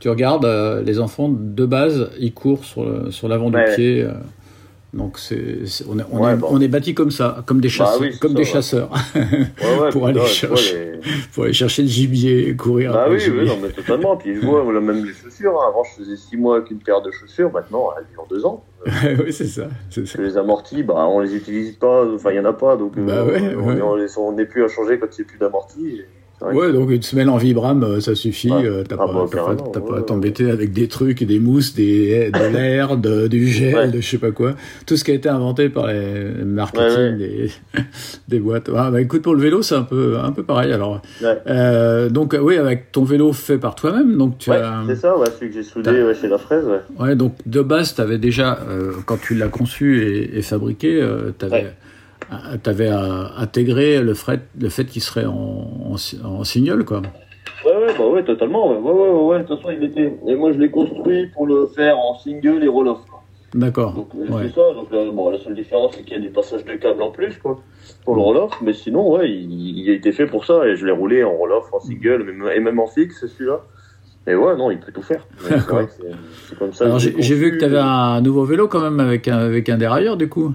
tu 0.00 0.08
regardes 0.08 0.44
euh, 0.44 0.82
les 0.82 1.00
enfants 1.00 1.28
de 1.28 1.66
base, 1.66 2.10
ils 2.18 2.32
courent 2.34 2.64
sur 2.64 2.84
le, 2.84 3.10
sur 3.10 3.28
l'avant 3.28 3.50
Ouais, 3.50 3.68
du 3.70 3.74
pied. 3.76 4.02
euh, 4.04 4.12
donc 4.94 5.18
c'est 5.18 5.66
c'est- 5.66 5.84
on 5.86 5.98
est 5.98 6.02
on 6.10 6.24
Ouais, 6.24 6.32
est, 6.32 6.36
bon. 6.36 6.46
on 6.50 6.60
est 6.62 6.68
bâti 6.68 6.94
comme 6.94 7.10
ça, 7.10 7.42
comme 7.46 7.60
des 7.60 7.68
Bah 7.68 7.74
chasseurs, 7.74 8.00
oui, 8.00 8.18
comme 8.18 8.30
ça, 8.30 8.36
des 8.38 8.42
ouais. 8.44 8.48
chasseurs 8.50 8.90
pour 9.92 10.06
aller 10.06 10.24
chercher. 10.26 10.92
les- 10.92 10.98
pour 11.34 11.44
aller 11.44 11.52
chercher 11.52 11.82
le 11.82 11.88
gibier, 11.88 12.56
courir. 12.56 12.92
Bah 12.92 13.06
oui, 13.10 13.18
non, 13.46 13.58
mais 13.62 13.68
totalement. 13.70 14.16
Puis 14.16 14.34
je 14.34 14.40
vois 14.46 14.64
même 14.80 15.04
les 15.04 15.12
chaussures. 15.12 15.60
hein. 15.60 15.66
Avant, 15.68 15.84
je 15.84 16.02
faisais 16.02 16.16
6 16.16 16.36
mois 16.38 16.56
avec 16.56 16.70
une 16.70 16.78
paire 16.78 17.02
de 17.02 17.10
chaussures. 17.10 17.52
Maintenant, 17.52 17.90
elles 17.98 18.06
durent 18.12 18.26
2 18.30 18.46
ans. 18.46 18.64
oui, 19.24 19.32
c'est 19.32 19.46
ça. 19.46 19.68
c'est 19.90 20.06
ça. 20.06 20.22
Les 20.22 20.36
amortis, 20.38 20.82
bah, 20.82 21.06
on 21.08 21.20
les 21.20 21.34
utilise 21.36 21.72
pas. 21.76 22.06
Enfin, 22.14 22.30
il 22.30 22.36
y 22.36 22.40
en 22.40 22.44
a 22.46 22.52
pas. 22.54 22.76
Donc, 22.76 22.96
euh, 22.96 23.04
Bah 23.04 23.24
ouais, 23.24 23.54
on, 24.16 24.32
n'est 24.32 24.46
plus 24.46 24.64
à 24.64 24.68
changer 24.68 24.98
quand 24.98 25.06
il 25.18 25.20
n'y 25.20 25.26
a 25.26 25.28
plus 25.28 25.38
d'amortis. 25.38 25.88
et 25.88 26.06
Ouais, 26.40 26.72
donc 26.72 26.90
une 26.90 27.02
semaine 27.02 27.28
en 27.28 27.36
vibram, 27.36 27.82
euh, 27.82 28.00
ça 28.00 28.14
suffit. 28.14 28.50
Ouais. 28.50 28.64
euh, 28.64 28.84
T'as 28.88 28.94
Ah 28.98 29.06
pas, 29.06 29.12
bah, 29.12 29.24
t'as 29.30 29.36
pas, 29.38 29.44
carrément, 29.44 29.62
t'as 29.72 29.80
ouais, 29.80 29.88
pas 29.90 29.98
à 29.98 30.02
t'embêter 30.02 30.50
avec 30.50 30.72
des 30.72 30.86
trucs, 30.86 31.24
des 31.24 31.38
mousses, 31.40 31.74
des, 31.74 32.30
de 32.30 32.38
l'air, 32.52 32.96
de, 32.96 33.26
du 33.26 33.48
gel, 33.48 33.74
Ouais. 33.74 33.88
de 33.88 34.00
je 34.00 34.08
sais 34.08 34.18
pas 34.18 34.30
quoi. 34.30 34.54
Tout 34.86 34.96
ce 34.96 35.02
qui 35.04 35.10
a 35.10 35.14
été 35.14 35.28
inventé 35.28 35.68
par 35.68 35.88
les 35.88 36.24
marketing. 36.44 37.18
Des, 37.18 37.50
des 38.28 38.38
boîtes. 38.38 38.70
Ah, 38.74 38.90
bah, 38.90 39.00
écoute, 39.00 39.22
pour 39.22 39.34
le 39.34 39.40
vélo, 39.42 39.62
c'est 39.62 39.74
un 39.74 39.82
peu, 39.82 40.16
un 40.22 40.30
peu 40.32 40.42
pareil. 40.44 40.72
Alors, 40.72 41.00
Ouais. 41.22 41.38
euh, 41.48 42.08
donc 42.08 42.36
oui, 42.40 42.56
avec 42.56 42.92
ton 42.92 43.04
vélo 43.04 43.32
fait 43.32 43.58
par 43.58 43.74
toi-même, 43.74 44.16
donc 44.16 44.38
tu 44.38 44.50
Ouais, 44.50 44.56
as, 44.56 44.82
c'est 44.86 44.96
ça, 44.96 45.16
ouais, 45.16 45.26
celui 45.38 45.50
que 45.50 45.56
j'ai 45.56 45.62
soudé 45.64 45.90
chez 46.20 46.28
la 46.28 46.38
fraise. 46.38 46.64
Ouais. 46.66 47.04
ouais, 47.04 47.16
donc 47.16 47.34
de 47.46 47.60
base, 47.62 47.94
tu 47.94 48.00
avais 48.00 48.18
déjà, 48.18 48.58
euh, 48.68 48.92
quand 49.06 49.20
tu 49.20 49.34
l'as 49.34 49.48
conçu 49.48 50.02
et, 50.06 50.38
et 50.38 50.42
fabriqué, 50.42 51.00
euh, 51.02 51.32
tu 51.38 51.46
avais, 52.64 52.90
Ouais. 52.90 52.96
intégré 53.36 54.00
le 54.00 54.14
fait, 54.14 54.40
le 54.60 54.68
fait 54.68 54.84
qu'il 54.84 55.02
serait 55.02 55.24
en, 55.26 55.92
en, 55.92 56.44
quoi. 56.84 57.02
Ouais, 57.64 57.72
ouais, 57.76 57.94
bah 57.98 58.06
ouais, 58.06 58.24
totalement. 58.24 58.70
Ouais, 58.70 58.78
ouais, 58.78 59.20
ouais. 59.36 59.38
De 59.42 59.44
toute 59.48 59.56
façon, 59.60 59.74
il 59.76 59.84
était. 59.84 60.14
Et 60.26 60.34
moi, 60.36 60.52
je 60.52 60.58
l'ai 60.58 60.70
construit 60.70 61.26
pour 61.34 61.46
le 61.46 61.66
faire 61.74 61.98
en 61.98 62.16
single 62.18 62.62
et 62.62 62.68
roll-off. 62.68 62.98
D'accord. 63.54 63.92
Donc, 63.94 64.14
Ouais. 64.14 64.42
c'est 64.42 64.54
ça. 64.54 64.74
Donc, 64.74 64.88
euh, 64.92 65.10
bon, 65.10 65.30
la 65.30 65.38
seule 65.38 65.54
différence, 65.54 65.94
c'est 65.96 66.02
qu'il 66.04 66.12
y 66.16 66.20
a 66.20 66.22
des 66.22 66.28
passages 66.28 66.64
de 66.64 66.72
câbles 66.74 67.02
en 67.02 67.10
plus, 67.10 67.36
quoi, 67.38 67.58
pour 68.04 68.14
le 68.14 68.20
roll-off. 68.20 68.52
Mais 68.62 68.74
sinon, 68.74 69.10
ouais, 69.16 69.30
il, 69.30 69.78
il 69.78 69.90
a 69.90 69.94
été 69.94 70.12
fait 70.12 70.26
pour 70.26 70.44
ça. 70.44 70.66
Et 70.68 70.76
je 70.76 70.84
l'ai 70.86 70.92
roulé 70.92 71.24
en 71.24 71.32
roll-off, 71.32 71.64
en 71.72 71.80
single, 71.80 72.26
et 72.54 72.60
même 72.60 72.78
en 72.78 72.86
fixe, 72.86 73.26
celui-là. 73.26 73.60
Et 74.26 74.34
ouais, 74.34 74.56
non, 74.56 74.70
il 74.70 74.78
peut 74.78 74.92
tout 74.92 75.02
faire. 75.02 75.26
C'est 75.38 75.58
c'est- 75.58 76.58
comme 76.58 76.72
ça. 76.74 76.98
J'ai 76.98 77.34
vu 77.34 77.52
que 77.52 77.56
tu 77.58 77.64
avais 77.64 77.78
un 77.78 78.20
nouveau 78.20 78.44
vélo 78.44 78.68
quand 78.68 78.80
même 78.80 79.00
avec 79.00 79.26
un, 79.26 79.38
avec 79.38 79.68
un 79.70 79.78
dérailleur 79.78 80.18
du 80.18 80.28
coup. 80.28 80.52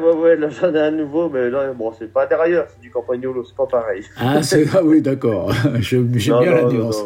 Ouais, 0.00 0.12
ouais, 0.12 0.36
là, 0.36 0.48
j'en 0.48 0.74
ai 0.74 0.78
un 0.78 0.90
nouveau, 0.90 1.28
mais 1.28 1.50
là, 1.50 1.72
bon, 1.72 1.92
c'est 1.98 2.12
pas 2.12 2.26
derrière, 2.26 2.66
c'est 2.68 2.80
du 2.80 2.90
campagnolo, 2.90 3.44
c'est 3.44 3.56
pas 3.56 3.66
pareil. 3.66 4.02
Ah, 4.18 4.42
c'est 4.42 4.64
ah 4.74 4.82
oui 4.82 5.00
d'accord. 5.02 5.52
Je- 5.80 5.80
J'aime 5.80 6.40
bien 6.40 6.54
la 6.54 6.62
non, 6.62 6.68
nuance. 6.72 7.04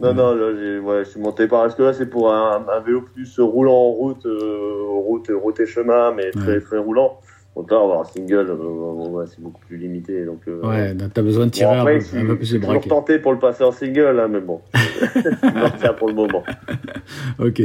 Non, 0.00 0.14
non, 0.14 0.34
là, 0.34 0.52
j'ai, 0.58 0.78
ouais, 0.78 1.04
je 1.04 1.10
suis 1.10 1.20
monté 1.20 1.46
par, 1.48 1.62
parce 1.62 1.74
que 1.74 1.82
là, 1.82 1.92
c'est 1.92 2.06
pour 2.06 2.32
un, 2.32 2.64
un 2.72 2.80
vélo 2.80 3.02
plus 3.02 3.38
roulant 3.40 3.72
en 3.72 3.90
route, 3.90 4.24
euh, 4.26 4.82
route, 4.86 5.30
route 5.34 5.58
et 5.60 5.66
chemin, 5.66 6.12
mais 6.12 6.30
très, 6.30 6.60
très 6.60 6.78
roulant. 6.78 7.18
Là, 7.70 7.76
avoir 7.76 8.00
un 8.00 8.04
single, 8.04 8.46
euh, 8.50 9.08
ouais, 9.10 9.24
c'est 9.26 9.40
beaucoup 9.42 9.60
plus 9.66 9.76
limité, 9.76 10.24
donc, 10.24 10.40
euh, 10.48 10.60
Ouais, 10.62 10.94
t'as 11.12 11.22
besoin 11.22 11.46
de 11.46 11.50
tirer 11.50 11.74
Bon, 11.74 11.80
après, 11.80 11.96
un, 11.96 11.98
peu, 11.98 12.18
un 12.18 12.26
peu 12.26 12.36
plus 12.36 12.52
de 12.52 12.58
toujours 12.58 12.72
braquet. 12.74 12.88
tenté 12.88 13.18
pour 13.18 13.32
le 13.32 13.38
passer 13.38 13.64
en 13.64 13.72
single, 13.72 14.20
hein, 14.20 14.28
mais 14.30 14.40
bon. 14.40 14.60
je 14.74 15.92
pour 15.92 16.08
le 16.08 16.14
moment. 16.14 16.42
Ok. 17.38 17.62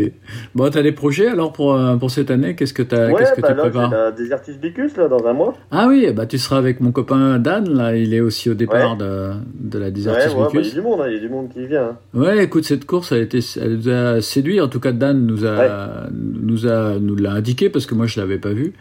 Bon, 0.55 0.69
t'as 0.69 0.81
des 0.83 0.91
projets 0.91 1.27
alors 1.27 1.51
pour, 1.51 1.73
euh, 1.75 1.95
pour 1.97 2.11
cette 2.11 2.31
année? 2.31 2.55
Qu'est-ce 2.55 2.73
que, 2.73 2.83
t'as, 2.83 3.07
ouais, 3.07 3.15
qu'est-ce 3.17 3.33
que 3.33 3.41
bah 3.41 3.49
tu 3.51 3.55
là, 3.57 3.61
prépares? 3.63 4.13
Bicus, 4.61 4.95
là, 4.97 5.07
dans 5.07 5.25
un 5.25 5.33
mois. 5.33 5.53
Ah 5.71 5.87
oui, 5.89 6.11
bah 6.13 6.25
tu 6.25 6.37
seras 6.37 6.57
avec 6.57 6.79
mon 6.79 6.91
copain 6.91 7.39
Dan 7.39 7.69
là. 7.69 7.95
Il 7.95 8.13
est 8.13 8.21
aussi 8.21 8.49
au 8.49 8.53
départ 8.53 8.91
Ouais. 8.93 8.97
de, 9.05 9.31
de 9.59 9.79
la 9.79 9.85
Ouais, 9.85 9.91
Desertis 9.91 10.35
ouais, 10.35 10.43
bah, 10.43 10.49
il 10.53 10.65
y 10.67 10.69
a 10.69 10.73
du 10.73 10.81
monde, 10.81 11.01
hein, 11.01 11.05
il 11.07 11.13
y 11.13 11.17
a 11.17 11.19
du 11.19 11.29
monde 11.29 11.49
qui 11.49 11.65
vient. 11.67 11.89
hein. 11.89 11.97
Ouais, 12.13 12.43
écoute, 12.43 12.63
cette 12.65 12.85
course, 12.85 13.11
elle, 13.11 13.27
nous 13.69 13.89
a 13.89 14.21
séduit. 14.21 14.61
En 14.61 14.67
tout 14.69 14.79
cas, 14.79 14.91
Dan 14.91 15.25
nous 15.25 15.45
a, 15.45 16.07
nous 16.11 16.67
a, 16.67 16.97
nous 16.99 17.15
l'a 17.15 17.31
indiqué 17.33 17.69
parce 17.69 17.85
que 17.85 17.95
moi, 17.95 18.05
je 18.05 18.19
l'avais 18.19 18.37
pas 18.37 18.53
vu. 18.53 18.73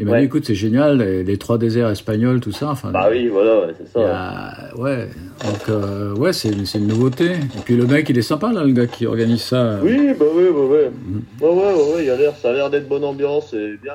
Il 0.00 0.06
m'a 0.06 0.12
Ouais. 0.12 0.24
écoute, 0.24 0.44
c'est 0.44 0.56
génial, 0.56 0.98
les, 0.98 1.22
les 1.22 1.36
trois 1.38 1.56
déserts 1.56 1.88
espagnols, 1.90 2.40
tout 2.40 2.50
ça. 2.50 2.70
Enfin, 2.70 2.90
Bah 2.90 3.06
oui, 3.10 3.28
voilà, 3.28 3.60
ouais, 3.60 3.74
c'est 3.78 3.88
ça. 3.92 4.00
ouais. 4.00 4.06
a- 4.10 4.76
ouais. 4.76 5.08
Donc, 5.44 5.68
euh, 5.68 6.14
ouais, 6.16 6.32
c'est, 6.32 6.50
une 6.50 6.86
nouveauté. 6.88 7.26
Et 7.32 7.60
puis 7.64 7.76
le 7.76 7.86
mec, 7.86 8.08
il 8.08 8.18
est 8.18 8.22
sympa 8.22 8.52
là, 8.52 8.64
le 8.64 8.72
gars 8.72 8.86
qui 8.88 9.06
organise 9.06 9.42
ça. 9.42 9.78
Oui, 9.82 10.08
bah 10.18 10.24
oui, 10.34 10.44
ouais, 10.48 10.66
ouais. 10.66 10.90
Mhm. 10.90 11.22
Ouais, 11.40 11.48
ouais, 11.48 11.54
ouais, 11.56 11.94
ouais, 11.94 12.00
il 12.00 12.06
y 12.06 12.10
a 12.10 12.16
l'air, 12.16 12.34
ça 12.36 12.50
a 12.50 12.52
l'air 12.54 12.70
d'être 12.70 12.88
bonne 12.88 13.04
ambiance 13.04 13.54
et 13.54 13.76
bien. 13.80 13.92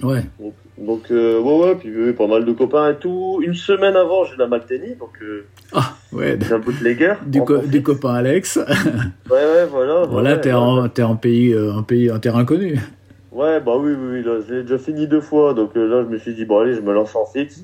quoi. 0.00 0.12
Ouais. 0.12 0.22
Donc, 0.38 0.54
donc 0.78 1.02
euh, 1.10 1.40
ouais, 1.40 1.58
ouais, 1.66 1.74
puis 1.76 1.90
oui, 1.96 2.12
pas 2.12 2.26
mal 2.28 2.44
de 2.44 2.52
copains 2.52 2.90
et 2.90 2.96
tout. 2.96 3.40
Une 3.44 3.54
semaine 3.54 3.96
avant, 3.96 4.24
j'ai 4.24 4.36
la 4.36 4.46
Maltenie, 4.46 4.94
donc 5.00 5.10
euh, 5.22 5.46
Ah, 5.72 5.94
ouais. 6.12 6.38
j'ai 6.46 6.52
un 6.54 6.58
bootlegger. 6.60 7.14
Du, 7.26 7.40
co- 7.42 7.58
du 7.58 7.82
copain 7.82 8.14
Alex. 8.14 8.56
Ouais, 8.56 9.36
ouais, 9.36 9.66
voilà. 9.68 10.02
voilà, 10.04 10.30
ouais, 10.34 10.40
t'es 10.40 10.50
ouais. 10.50 10.54
en, 10.54 10.88
t'es 10.88 11.02
en 11.02 11.16
pays, 11.16 11.56
en 11.58 11.82
pays, 11.82 12.10
en 12.12 12.18
terrain 12.20 12.44
connu. 12.44 12.78
Ouais, 13.34 13.60
bah 13.60 13.72
oui, 13.76 13.92
oui, 13.92 14.18
oui, 14.18 14.22
là, 14.22 14.38
j'ai 14.48 14.62
déjà 14.62 14.78
fini 14.78 15.06
deux 15.08 15.20
fois, 15.20 15.54
donc 15.54 15.76
euh, 15.76 15.86
là, 15.88 16.02
je 16.04 16.08
me 16.08 16.18
suis 16.18 16.34
dit, 16.34 16.44
bon, 16.44 16.60
allez, 16.60 16.74
je 16.74 16.80
me 16.80 16.92
lance 16.92 17.14
en 17.16 17.26
fixe. 17.26 17.62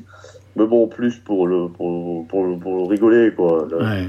Mais 0.57 0.67
bon, 0.67 0.89
plus 0.89 1.17
pour 1.19 1.47
le, 1.47 1.69
pour, 1.69 2.27
pour, 2.27 2.59
pour 2.59 2.77
le 2.77 2.89
rigoler, 2.89 3.33
quoi. 3.37 3.69
Là, 3.71 3.77
Ouais. 3.79 4.07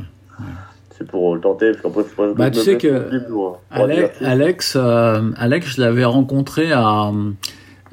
C'est 0.97 1.07
pour 1.07 1.35
le 1.35 1.41
tenter, 1.41 1.71
parce 1.71 1.81
qu'après, 1.81 2.03
c'est 2.03 2.15
pas 2.15 2.33
Bah, 2.33 2.49
tu 2.51 2.59
sais 2.59 2.77
que 2.77 2.87
non 2.87 3.09
plus 3.09 3.23
pour- 3.25 3.59
pour 3.73 3.83
Ale- 3.83 3.91
divertir. 3.91 4.27
Alex, 4.29 4.73
euh, 4.75 5.21
Alex, 5.37 5.75
je 5.75 5.81
l'avais 5.81 6.05
rencontré 6.05 6.71
à, 6.71 7.11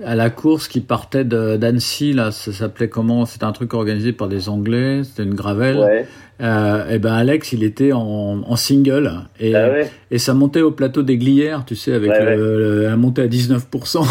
à 0.05 0.15
la 0.15 0.31
course 0.31 0.67
qui 0.69 0.81
partait 0.81 1.25
de- 1.25 1.57
d'Annecy, 1.57 2.13
là, 2.15 2.31
ça 2.31 2.53
s'appelait 2.53 2.89
comment? 2.89 3.25
C'était 3.27 3.45
un 3.45 3.53
truc 3.53 3.75
organisé 3.75 4.13
par 4.13 4.29
des 4.29 4.49
Anglais, 4.49 5.03
c'était 5.05 5.23
une 5.25 5.35
gravelle. 5.35 5.79
Ouais. 5.79 6.07
Euh, 6.40 6.88
et 6.90 6.99
ben 7.00 7.12
Alex, 7.14 7.52
il 7.52 7.64
était 7.64 7.92
en, 7.92 8.42
en 8.47 8.57
single 8.57 9.11
et, 9.40 9.54
Ah 9.57 9.71
ouais. 9.71 9.90
et 10.12 10.18
ça 10.18 10.35
montait 10.35 10.61
au 10.61 10.71
plateau 10.71 11.02
des 11.02 11.16
Glières, 11.16 11.64
tu 11.66 11.75
sais, 11.75 11.92
avec 11.92 12.11
Ouais, 12.11 12.37
le, 12.37 12.59
le- 12.59 12.83
la 12.85 12.97
montée 12.97 13.23
à 13.23 13.26
19%. 13.26 14.07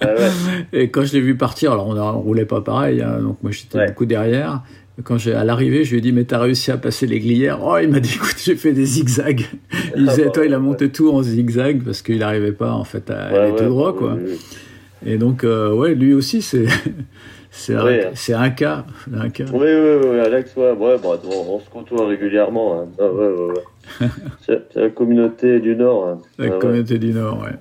Ah 0.00 0.06
ouais. 0.08 0.14
Et 0.72 0.90
quand 0.90 1.04
je 1.04 1.12
l'ai 1.12 1.20
vu 1.20 1.36
partir, 1.36 1.72
alors 1.72 1.86
on, 1.88 1.96
on 1.96 2.20
roulait 2.20 2.44
pas 2.44 2.60
pareil, 2.60 3.00
hein, 3.02 3.18
donc 3.22 3.38
moi 3.42 3.52
j'étais 3.52 3.78
Ouais. 3.78 3.86
beaucoup 3.86 4.04
derrière. 4.04 4.62
Quand 5.04 5.16
j'ai 5.18 5.32
à 5.32 5.42
l'arrivée, 5.44 5.84
je 5.84 5.92
lui 5.92 5.98
ai 5.98 6.00
dit 6.00 6.12
mais 6.12 6.24
t'as 6.24 6.38
réussi 6.38 6.70
à 6.70 6.76
passer 6.76 7.06
les 7.06 7.18
glières? 7.20 7.60
Oh, 7.64 7.76
il 7.82 7.88
m'a 7.88 8.00
dit 8.00 8.14
écoute 8.14 8.36
j'ai 8.44 8.56
fait 8.56 8.72
des 8.72 8.84
zigzags. 8.84 9.44
Il 9.96 10.06
disait 10.06 10.24
bah, 10.26 10.30
toi 10.30 10.44
il 10.46 10.54
a 10.54 10.58
ouais. 10.58 10.62
monté 10.62 10.90
tout 10.90 11.10
en 11.12 11.22
zigzag 11.22 11.82
parce 11.84 12.02
qu'il 12.02 12.18
n'arrivait 12.18 12.52
pas 12.52 12.72
en 12.72 12.84
fait 12.84 13.10
à 13.10 13.30
Ouais, 13.32 13.38
aller 13.38 13.50
ouais, 13.52 13.56
tout 13.58 13.64
droit 13.64 13.92
ouais, 13.92 13.98
quoi. 13.98 14.14
ouais, 14.14 14.22
ouais. 14.22 15.12
Et 15.12 15.18
donc 15.18 15.44
euh, 15.44 15.72
ouais 15.72 15.94
lui 15.94 16.14
aussi 16.14 16.42
c'est 16.42 16.66
c'est 17.56 17.74
un, 17.74 17.84
Ouais. 17.84 18.10
un 18.34 18.50
cas, 18.50 18.84
un 19.14 19.30
cas. 19.30 19.44
Oui, 19.52 19.60
oui, 19.68 19.96
oui, 20.10 20.18
Alex, 20.20 20.54
ouais, 20.56 20.72
ouais, 20.72 20.96
bah, 21.02 21.20
on, 21.24 21.54
on 21.54 21.60
se 21.60 21.70
côtoie 21.70 22.06
régulièrement. 22.08 22.80
hein. 22.80 22.86
Ah, 22.98 23.04
ouais, 23.06 23.28
ouais, 23.28 23.52
ouais. 24.00 24.08
c'est 24.46 24.74
la 24.74 24.90
communauté 24.90 25.60
du 25.60 25.76
Nord. 25.76 26.08
hein. 26.08 26.18
La 26.38 26.46
Ah, 26.54 26.58
communauté 26.58 26.98
du 26.98 27.12
Nord, 27.12 27.40
ouais. 27.42 27.54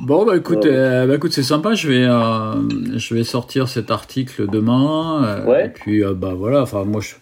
Bon, 0.00 0.24
bah 0.24 0.36
écoute, 0.36 0.64
ouais. 0.64 0.70
euh, 0.72 1.06
bah, 1.06 1.14
écoute 1.16 1.32
c'est 1.32 1.42
sympa. 1.42 1.74
Je 1.74 1.88
vais, 1.88 2.04
euh, 2.04 2.98
je 2.98 3.14
vais 3.14 3.24
sortir 3.24 3.68
cet 3.68 3.90
article 3.90 4.46
demain. 4.48 5.24
euh. 5.48 5.64
Et 5.64 5.68
puis, 5.70 6.04
euh, 6.04 6.14
bah 6.14 6.34
voilà. 6.36 6.62
Enfin, 6.62 6.84
moi, 6.84 7.00
je, 7.00 7.14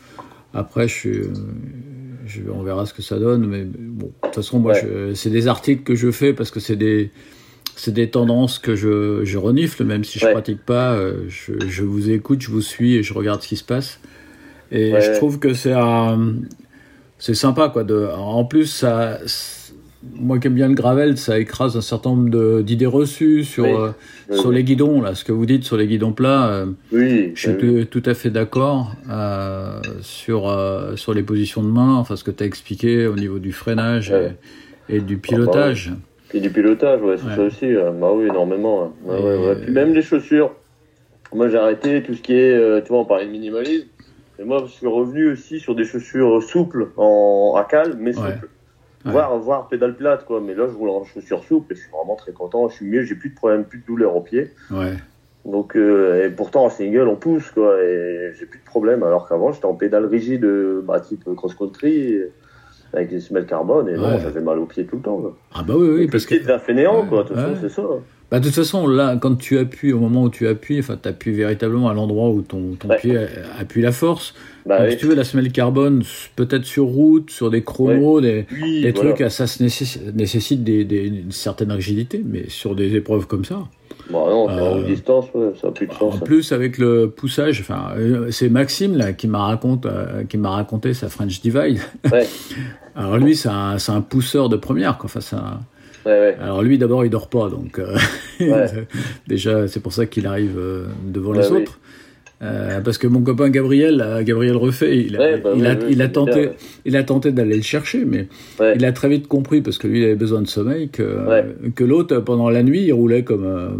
après, 0.53 0.87
je 0.89 0.93
suis, 0.95 1.23
je, 2.27 2.41
on 2.53 2.63
verra 2.63 2.85
ce 2.85 2.93
que 2.93 3.01
ça 3.01 3.19
donne. 3.19 3.47
Mais 3.47 3.65
bon, 3.65 4.07
de 4.09 4.13
toute 4.25 4.35
façon, 4.35 4.59
moi, 4.59 4.75
c'est 5.15 5.31
des 5.31 5.49
articles 5.49 5.85
que 5.85 5.95
je 5.95 6.11
fais 6.11 6.35
parce 6.35 6.51
que 6.51 6.61
c'est 6.61 6.77
des, 6.77 7.11
c'est 7.77 7.93
des 7.93 8.11
tendances 8.11 8.59
que 8.59 8.75
je, 8.75 9.21
je 9.25 9.39
renifle, 9.39 9.85
même 9.85 10.03
si 10.03 10.19
je 10.19 10.25
Ouais. 10.27 10.33
pratique 10.33 10.65
pas. 10.65 10.95
euh, 10.95 11.25
je, 11.29 11.53
je 11.69 11.85
vous 11.85 12.11
écoute, 12.11 12.41
je 12.41 12.51
vous 12.51 12.63
suis 12.63 12.95
et 12.97 13.03
je 13.05 13.15
regarde 13.15 13.43
ce 13.43 13.49
qui 13.49 13.57
se 13.57 13.65
passe. 13.65 14.01
Et 14.73 14.93
Ouais. 14.93 15.01
je 15.01 15.13
trouve 15.13 15.39
que 15.39 15.55
c'est 15.55 15.75
c'est 17.19 17.35
sympa 17.35 17.69
quoi. 17.69 17.85
De, 17.85 18.09
en 18.17 18.45
plus, 18.45 18.67
ça, 18.67 19.19
moi 20.15 20.39
qui 20.39 20.47
aime 20.49 20.55
bien 20.55 20.69
le 20.69 20.75
gravel, 20.75 21.17
ça 21.17 21.39
écrase 21.39 21.77
un 21.77 21.81
certain 21.81 22.11
nombre 22.11 22.63
d'idées 22.63 22.87
reçues 22.87 23.45
sur 23.45 23.65
Oui. 23.65 23.71
euh, 23.71 23.91
Oui, 24.31 24.39
sur 24.39 24.51
les 24.51 24.65
guidons 24.65 25.01
là. 25.01 25.15
Ce 25.15 25.25
que 25.25 25.33
vous 25.33 25.47
dites 25.47 25.65
sur 25.65 25.77
les 25.77 25.87
guidons 25.87 26.13
plats, 26.13 26.49
euh, 26.49 26.67
Oui, 26.93 27.33
je 27.35 27.41
suis 27.51 27.57
tout, 27.59 28.01
tout 28.01 28.11
à 28.11 28.15
fait 28.15 28.31
d'accord 28.31 28.95
euh, 29.11 29.81
sur 30.03 30.53
sur 30.97 31.15
les 31.15 31.23
positions 31.23 31.63
de 31.63 31.69
main, 31.69 31.95
enfin 31.95 32.17
ce 32.17 32.25
que 32.25 32.31
tu 32.31 32.43
as 32.43 32.47
expliqué 32.47 33.07
au 33.07 33.17
niveau 33.17 33.39
du 33.39 33.53
freinage 33.53 34.11
et, 34.89 34.97
et 34.97 35.01
du 35.01 35.17
pilotage. 35.19 35.93
Puis 36.29 36.41
du 36.41 36.51
pilotage, 36.51 37.01
ouais, 37.03 37.17
c'est 37.19 37.27
Ouais. 37.27 37.37
ça 37.37 37.43
aussi. 37.43 37.75
euh, 37.75 37.91
Bah 37.93 38.11
oui, 38.15 38.27
énormément. 38.27 38.85
hein. 38.85 38.93
Ouais, 39.05 39.21
ouais. 39.37 39.57
Puis 39.63 39.73
même 39.73 39.93
les 39.95 40.03
chaussures. 40.03 40.53
Moi, 41.33 41.49
j'ai 41.49 41.59
arrêté 41.59 42.03
tout 42.03 42.15
ce 42.15 42.23
qui 42.23 42.35
est, 42.35 42.55
euh, 42.55 42.81
tu 42.81 42.89
vois, 42.89 43.01
on 43.01 43.05
parlait 43.05 43.27
de 43.27 43.31
minimalisme. 43.31 43.89
Et 44.39 44.45
moi, 44.45 44.63
je 44.67 44.71
suis 44.71 44.87
revenu 44.87 45.31
aussi 45.33 45.59
sur 45.61 45.75
des 45.75 45.85
chaussures 45.85 46.43
souples, 46.43 46.89
en, 46.97 47.55
à 47.57 47.65
cale, 47.65 47.95
mais 47.99 48.13
souples. 48.13 48.49
Ouais. 49.05 49.13
Voire, 49.13 49.39
voire 49.39 49.69
pédale 49.69 49.95
plate, 49.97 50.25
quoi. 50.25 50.41
Mais 50.41 50.55
là, 50.55 50.67
je 50.69 50.75
roule 50.77 50.91
en 50.91 51.05
chaussures 51.05 51.45
souples 51.45 51.73
et 51.73 51.77
je 51.77 51.83
suis 51.83 51.91
vraiment 51.91 52.17
très 52.17 52.33
content. 52.33 52.69
Je 52.69 52.75
suis 52.75 52.87
mieux, 52.87 53.03
j'ai 53.03 53.15
plus 53.15 53.31
de 53.31 53.35
problème, 53.37 53.65
plus 53.65 53.79
de 53.79 53.87
douleur 53.87 54.17
au 54.17 54.21
pied. 54.21 54.51
Ouais. 54.71 54.95
Donc, 55.45 55.77
euh, 55.77 56.27
et 56.27 56.31
pourtant, 56.31 56.65
en 56.65 56.71
single, 56.71 57.07
on 57.09 57.15
pousse, 57.15 57.51
quoi, 57.53 57.81
et 57.83 58.33
j'ai 58.39 58.47
plus 58.47 58.59
de 58.59 58.65
problème. 58.65 59.05
Alors 59.05 59.29
qu'avant, 59.29 59.53
j'étais 59.53 59.67
en 59.67 59.75
pédale 59.75 60.07
rigide, 60.07 60.45
euh, 60.45 60.83
bah, 60.85 60.99
type 60.99 61.23
cross-country, 61.37 62.19
avec 62.93 63.11
des 63.11 63.21
semelles 63.21 63.47
carbone, 63.47 63.89
et 63.89 63.97
non, 63.97 64.09
Ouais. 64.15 64.21
j'avais 64.23 64.41
mal 64.41 64.59
au 64.59 64.67
pied 64.67 64.85
tout 64.85 64.97
le 64.97 65.03
temps. 65.03 65.23
Ah 65.55 65.63
bah 65.63 65.75
oui 65.77 65.89
oui 65.89 66.03
Et 66.05 66.07
parce 66.09 66.25
que 66.25 66.35
pied 66.35 66.41
devient 66.41 66.59
fainéant, 66.65 67.05
quoi. 67.07 67.23
De 67.25 67.29
toute 67.29 67.37
façon, 67.37 67.55
c'est 67.61 67.69
ça. 67.69 67.83
Bah, 68.29 68.41
de 68.41 68.45
toute 68.47 68.55
façon, 68.57 68.89
là, 68.89 69.17
quand 69.21 69.37
tu 69.37 69.57
appuies, 69.57 69.93
au 69.93 70.01
moment 70.01 70.25
où 70.25 70.31
tu 70.31 70.49
appuies, 70.49 70.81
enfin, 70.81 70.99
tu 71.01 71.09
appuies 71.09 71.31
véritablement 71.33 71.89
à 71.89 71.95
l'endroit 71.95 72.29
où 72.31 72.43
ton, 72.43 72.75
ton 72.77 72.89
Ouais. 72.89 72.97
pied 72.97 73.17
appuie 73.61 73.83
la 73.83 73.93
force. 73.93 74.35
Bah, 74.67 74.79
Donc, 74.79 74.87
oui. 74.87 74.93
si 74.95 74.99
tu 74.99 75.07
veux, 75.07 75.15
la 75.15 75.23
semelle 75.23 75.53
carbone, 75.53 76.03
peut-être 76.35 76.65
sur 76.65 76.87
route, 76.87 77.31
sur 77.31 77.51
des 77.53 77.63
chronos, 77.63 78.21
des, 78.21 78.47
Oui, 78.61 78.83
des 78.83 78.91
voilà. 78.91 79.13
trucs, 79.13 79.31
ça 79.31 79.47
se 79.47 79.63
nécess- 79.63 80.01
nécessite 80.13 80.65
des, 80.65 80.85
des- 80.85 81.07
une 81.07 81.31
certaine 81.31 81.71
rigidité, 81.71 82.21
mais 82.27 82.49
sur 82.49 82.75
des 82.75 82.97
épreuves 82.97 83.29
comme 83.29 83.45
ça. 83.45 83.61
Bon, 84.11 84.29
non, 84.31 84.45
en 84.49 84.51
Euh, 84.59 84.79
haute 84.79 84.87
distance, 84.87 85.27
ouais, 85.35 85.53
ça 85.61 85.69
a 85.69 85.71
plus 85.73 85.87
de 85.87 85.93
En 85.95 86.13
sens. 86.13 86.21
plus, 86.25 86.53
avec 86.53 86.79
le 86.79 87.11
poussage, 87.11 87.61
enfin, 87.61 87.91
euh, 87.97 88.31
c'est 88.31 88.49
Maxime 88.49 88.97
là 88.97 89.13
qui 89.13 89.27
m'a 89.29 89.39
raconté, 89.45 89.89
euh, 89.91 90.25
qui 90.25 90.39
m'a 90.39 90.51
raconté 90.51 90.95
sa 90.95 91.09
French 91.09 91.41
Divide. 91.41 91.81
Ouais. 92.13 92.27
Alors 92.95 93.19
lui, 93.19 93.35
c'est 93.37 93.49
un, 93.49 93.79
c'est 93.79 93.93
un 93.93 94.01
pousseur 94.01 94.49
de 94.49 94.57
première, 94.57 94.97
quoi. 94.99 95.11
Enfin, 95.15 95.61
Ouais, 96.05 96.13
ouais. 96.13 96.37
Alors 96.41 96.63
lui, 96.63 96.79
d'abord, 96.79 97.05
il 97.05 97.11
dort 97.11 97.29
pas, 97.29 97.49
donc 97.51 97.81
euh, 97.81 97.97
Ouais. 98.39 98.67
déjà, 99.27 99.67
c'est 99.67 99.81
pour 99.81 99.93
ça 99.93 100.07
qu'il 100.07 100.29
arrive 100.29 100.57
euh, 100.57 100.87
devant 101.05 101.33
Ouais, 101.33 101.43
les 101.43 101.51
oui. 101.51 101.65
Euh, 102.43 102.81
parce 102.83 102.99
que 102.99 103.07
mon 103.07 103.23
copain 103.23 103.49
Gabriel, 103.49 104.03
euh, 104.05 104.23
Gabriel 104.23 104.57
Refait, 104.57 104.99
il 104.99 105.17
a, 105.17 105.21
Ouais, 105.21 105.39
bah 105.39 105.53
il 105.57 105.63
oui, 105.63 105.67
a, 105.69 105.73
oui, 105.75 105.79
il 105.91 106.03
a 106.03 106.05
c'est 106.05 106.13
tenté, 106.13 106.41
bien, 106.43 106.51
il 106.85 106.97
a 106.97 107.03
tenté 107.03 107.33
d'aller 107.33 107.57
le 107.57 107.63
chercher, 107.63 108.05
mais 108.05 108.29
Ouais. 108.61 108.75
il 108.77 108.85
a 108.85 108.93
très 108.93 109.09
vite 109.09 109.27
compris 109.27 109.63
parce 109.63 109.79
que 109.79 109.87
lui, 109.89 110.01
il 110.01 110.05
avait 110.05 110.17
besoin 110.17 110.43
de 110.43 110.47
sommeil 110.47 110.91
que 110.91 111.03
Ouais. 111.27 111.45
que 111.75 111.83
l'autre 111.83 112.19
pendant 112.19 112.51
la 112.51 112.63
nuit, 112.63 112.83
il 112.83 112.93
roulait 112.93 113.25
comme 113.25 113.45
euh, 113.47 113.71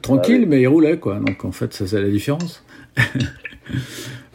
tranquille, 0.00 0.42
Ah 0.44 0.48
mais 0.48 0.60
il 0.60 0.68
roulait 0.68 0.98
quoi. 0.98 1.16
Donc 1.16 1.44
en 1.44 1.50
fait, 1.50 1.72
ça 1.74 1.88
c'est 1.88 2.00
la 2.00 2.08
différence. 2.08 2.62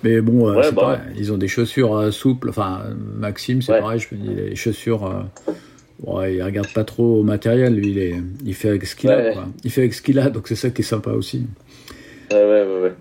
mais 0.04 0.22
bon, 0.22 0.50
euh, 0.50 0.62
c'est 0.64 0.76
bah 0.76 0.82
pareil. 0.82 1.00
Ils 1.18 1.32
ont 1.32 1.38
des 1.38 1.48
chaussures 1.48 2.12
souples. 2.14 2.50
Enfin, 2.50 2.82
Maxime, 3.18 3.62
c'est 3.62 3.80
pareil. 3.80 4.00
Je 4.02 4.14
me 4.16 4.22
dis 4.22 4.36
les 4.36 4.56
chaussures. 4.56 5.26
Ouais, 6.04 6.36
il 6.36 6.44
regarde 6.44 6.72
pas 6.74 6.86
trop 6.86 7.20
au 7.20 7.24
matériel, 7.24 7.76
lui, 7.76 7.92
il, 7.92 8.00
est, 8.00 8.16
il 8.46 8.54
fait 8.54 8.70
avec 8.70 8.86
ce 8.86 8.96
qu'il 8.96 9.10
a. 9.10 9.34
Quoi. 9.34 9.46
Il 9.66 9.72
fait 9.72 9.82
avec 9.82 9.94
ce 9.94 10.02
qu'il 10.02 10.18
a, 10.20 10.30
donc 10.30 10.48
c'est 10.48 10.56
ça 10.56 10.70
qui 10.70 10.82
est 10.82 10.86
sympa 10.86 11.12
aussi. 11.12 11.46
Ouais, 12.32 12.38
ouais, 12.38 12.66
ouais. 12.84 12.94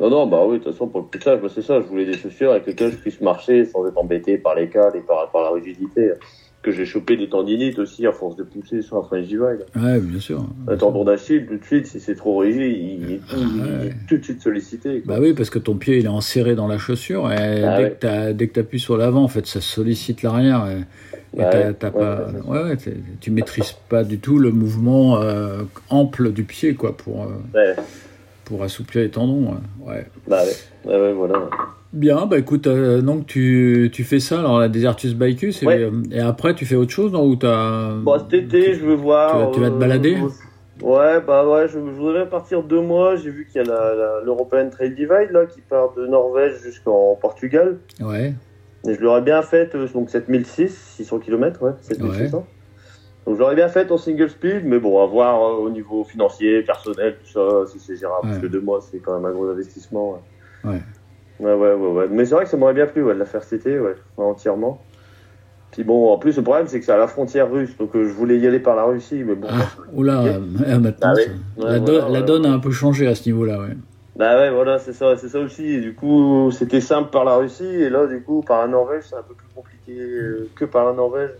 Non, 0.00 0.08
non, 0.10 0.26
bah 0.26 0.42
oui, 0.46 0.58
de 0.58 0.64
toute 0.64 0.72
façon, 0.72 0.88
pour 0.88 1.02
le 1.02 1.06
poussage, 1.06 1.40
bah, 1.40 1.48
c'est 1.54 1.62
ça, 1.62 1.80
je 1.80 1.86
voulais 1.86 2.06
des 2.06 2.16
chaussures 2.16 2.52
avec 2.52 2.66
lesquelles 2.66 2.92
je 2.92 2.96
puisse 2.96 3.20
marcher 3.20 3.64
sans 3.66 3.86
être 3.86 3.98
embêté 3.98 4.38
par 4.38 4.54
les 4.54 4.68
cales 4.68 4.96
et 4.96 5.00
par, 5.00 5.30
par 5.30 5.42
la 5.44 5.50
rigidité. 5.50 6.12
Que 6.62 6.72
j'ai 6.72 6.84
chopé 6.84 7.16
des 7.16 7.30
tendinites 7.30 7.78
aussi 7.78 8.06
à 8.06 8.12
force 8.12 8.36
de 8.36 8.42
pousser 8.42 8.82
sur 8.82 8.98
un 8.98 9.02
French 9.02 9.24
Divide. 9.26 9.64
Ouais, 9.76 9.98
bien 9.98 10.20
sûr. 10.20 10.44
Un 10.68 10.76
tendon 10.76 11.04
d'Achille, 11.04 11.46
tout 11.46 11.56
de 11.56 11.64
suite, 11.64 11.86
si 11.86 12.00
c'est 12.00 12.14
trop 12.14 12.36
rigide, 12.36 12.60
il, 12.76 13.12
est 13.14 13.16
tout, 13.16 13.24
Ah, 13.30 13.36
il 13.38 13.60
est 13.60 13.86
ouais. 13.88 13.94
tout 14.06 14.18
de 14.18 14.22
suite 14.22 14.42
sollicité. 14.42 15.00
quoi. 15.00 15.14
Bah 15.14 15.20
oui, 15.22 15.32
parce 15.32 15.48
que 15.48 15.58
ton 15.58 15.76
pied 15.76 15.96
il 15.96 16.04
est 16.04 16.08
enserré 16.08 16.54
dans 16.54 16.66
la 16.68 16.76
chaussure 16.76 17.32
et 17.32 17.62
Ah 17.64 17.78
dès, 17.78 17.82
ouais. 17.84 17.90
que 17.92 17.94
t'as- 18.00 18.32
dès 18.34 18.48
que 18.48 18.52
tu 18.52 18.60
appuies 18.60 18.78
sur 18.78 18.98
l'avant, 18.98 19.22
en 19.22 19.28
fait, 19.28 19.46
ça 19.46 19.62
sollicite 19.62 20.22
l'arrière. 20.22 20.66
Et, 21.34 21.40
ouais. 21.40 21.72
t'as 21.78 21.88
Ouais, 21.88 21.92
pas, 21.92 22.26
ouais, 22.46 22.76
tu 23.22 23.30
maîtrises 23.30 23.72
pas 23.88 24.04
du 24.04 24.18
tout 24.18 24.38
le 24.38 24.50
mouvement 24.50 25.18
euh, 25.22 25.62
ample 25.88 26.30
du 26.30 26.44
pied 26.44 26.74
quoi, 26.74 26.94
pour, 26.94 27.22
euh, 27.22 27.28
Ouais, 27.54 27.74
pour 28.50 28.64
assouplir 28.64 29.04
les 29.04 29.10
tendons. 29.10 29.52
ouais. 29.52 29.86
Ouais. 29.86 30.06
bah 30.26 30.42
ouais, 30.84 30.92
ouais, 30.92 31.00
ouais, 31.00 31.12
voilà. 31.12 31.48
Bien, 31.92 32.26
bah 32.26 32.36
écoute, 32.38 32.66
euh, 32.66 33.00
donc 33.00 33.26
tu, 33.26 33.90
tu 33.92 34.02
fais 34.02 34.18
ça, 34.18 34.40
alors 34.40 34.58
la 34.58 34.68
Desertus 34.68 35.14
Bicus, 35.14 35.62
et, 35.62 35.66
Ouais. 35.66 35.80
euh, 35.82 35.90
et 36.10 36.18
après 36.20 36.54
tu 36.54 36.66
fais 36.66 36.74
autre 36.74 36.90
chose, 36.90 37.12
non 37.12 37.24
Ou 37.26 37.36
t'as... 37.36 37.94
Bon, 37.94 38.18
cet 38.18 38.32
été, 38.34 38.74
je 38.74 38.84
veux 38.84 38.94
voir. 38.94 39.30
tu 39.30 39.38
vas- 39.38 39.50
tu 39.54 39.60
vas 39.60 39.68
te 39.70 39.74
euh, 39.74 39.78
balader? 39.78 40.16
Ouais, 40.82 41.20
bah 41.20 41.46
ouais, 41.46 41.68
je, 41.68 41.74
je 41.74 41.78
voudrais 41.78 42.28
partir 42.28 42.62
deux 42.64 42.80
mois. 42.80 43.14
J'ai 43.16 43.30
vu 43.30 43.46
qu'il 43.46 43.62
y 43.62 43.68
a 43.70 44.20
l'European 44.24 44.68
Trade 44.70 44.94
Divide 44.94 45.30
là, 45.30 45.46
qui 45.46 45.60
part 45.60 45.92
de 45.94 46.06
Norvège 46.06 46.60
jusqu'en 46.62 47.14
Portugal. 47.20 47.76
Ouais, 48.00 48.34
Et 48.88 48.94
je 48.94 49.00
l'aurais 49.00 49.20
bien 49.22 49.42
faite, 49.42 49.76
donc 49.92 50.10
7006, 50.10 50.68
600 50.96 51.18
km, 51.20 51.62
ouais, 51.62 51.72
7600. 51.82 52.46
Donc 53.26 53.34
je 53.34 53.40
l'aurais 53.40 53.54
bien 53.54 53.68
faite 53.68 53.92
en 53.92 53.98
single 53.98 54.30
speed, 54.30 54.64
mais 54.64 54.78
bon, 54.78 55.02
à 55.02 55.06
voir 55.06 55.42
euh, 55.42 55.56
au 55.56 55.70
niveau 55.70 56.04
financier, 56.04 56.62
personnel, 56.62 57.16
tout 57.22 57.30
ça, 57.30 57.70
si 57.70 57.78
c'est 57.78 57.96
gérable, 57.96 58.28
parce 58.28 58.38
que 58.38 58.46
deux 58.46 58.60
mois, 58.60 58.80
c'est 58.80 58.98
quand 58.98 59.14
même 59.14 59.26
un 59.26 59.32
gros 59.32 59.48
investissement. 59.48 60.22
Ouais, 60.64 60.80
ouais. 61.40 61.54
ouais, 61.54 61.74
ouais. 61.74 62.06
Mais 62.10 62.24
c'est 62.24 62.34
vrai 62.34 62.44
que 62.44 62.50
ça 62.50 62.56
m'aurait 62.56 62.74
bien 62.74 62.86
plu 62.86 63.02
ouais, 63.02 63.14
de 63.14 63.18
la 63.18 63.26
faire 63.26 63.42
cet 63.42 63.60
été, 63.60 63.78
ouais, 63.78 63.94
entièrement. 64.16 64.80
Puis 65.70 65.84
bon, 65.84 66.12
en 66.12 66.18
plus, 66.18 66.36
le 66.36 66.42
problème, 66.42 66.66
c'est 66.66 66.80
que 66.80 66.84
c'est 66.84 66.92
à 66.92 66.96
la 66.96 67.06
frontière 67.06 67.50
russe, 67.50 67.76
donc 67.78 67.94
euh, 67.94 68.04
je 68.04 68.12
voulais 68.12 68.38
y 68.38 68.46
aller 68.46 68.58
par 68.58 68.74
la 68.74 68.84
Russie, 68.84 69.22
mais 69.24 69.36
bon. 69.36 69.48
Ah, 69.50 69.68
oula, 69.92 70.22
euh, 70.22 70.40
maintenant, 70.80 71.12
Ah 71.12 71.14
Ouais, 71.62 71.78
la, 71.78 71.78
voilà, 71.78 72.22
donne 72.22 72.46
a 72.46 72.52
un 72.52 72.58
peu 72.58 72.72
changé 72.72 73.06
à 73.06 73.14
ce 73.14 73.28
niveau-là, 73.28 73.60
ouais. 73.60 73.76
Bah 74.16 74.36
ouais, 74.38 74.50
voilà, 74.50 74.78
c'est 74.78 74.92
ça, 74.92 75.16
c'est 75.16 75.28
ça 75.28 75.38
aussi. 75.38 75.64
Et 75.64 75.80
du 75.80 75.94
coup, 75.94 76.50
c'était 76.50 76.80
simple 76.80 77.10
par 77.10 77.24
la 77.24 77.36
Russie, 77.36 77.64
et 77.64 77.88
là, 77.88 78.06
du 78.06 78.20
coup, 78.22 78.42
par 78.42 78.62
la 78.62 78.66
Norvège, 78.66 79.04
c'est 79.08 79.14
un 79.14 79.22
peu 79.22 79.34
plus 79.34 79.46
compliqué 79.54 79.92
euh, 79.98 80.50
que 80.56 80.64
par 80.64 80.84
la 80.86 80.92
Norvège. 80.92 81.30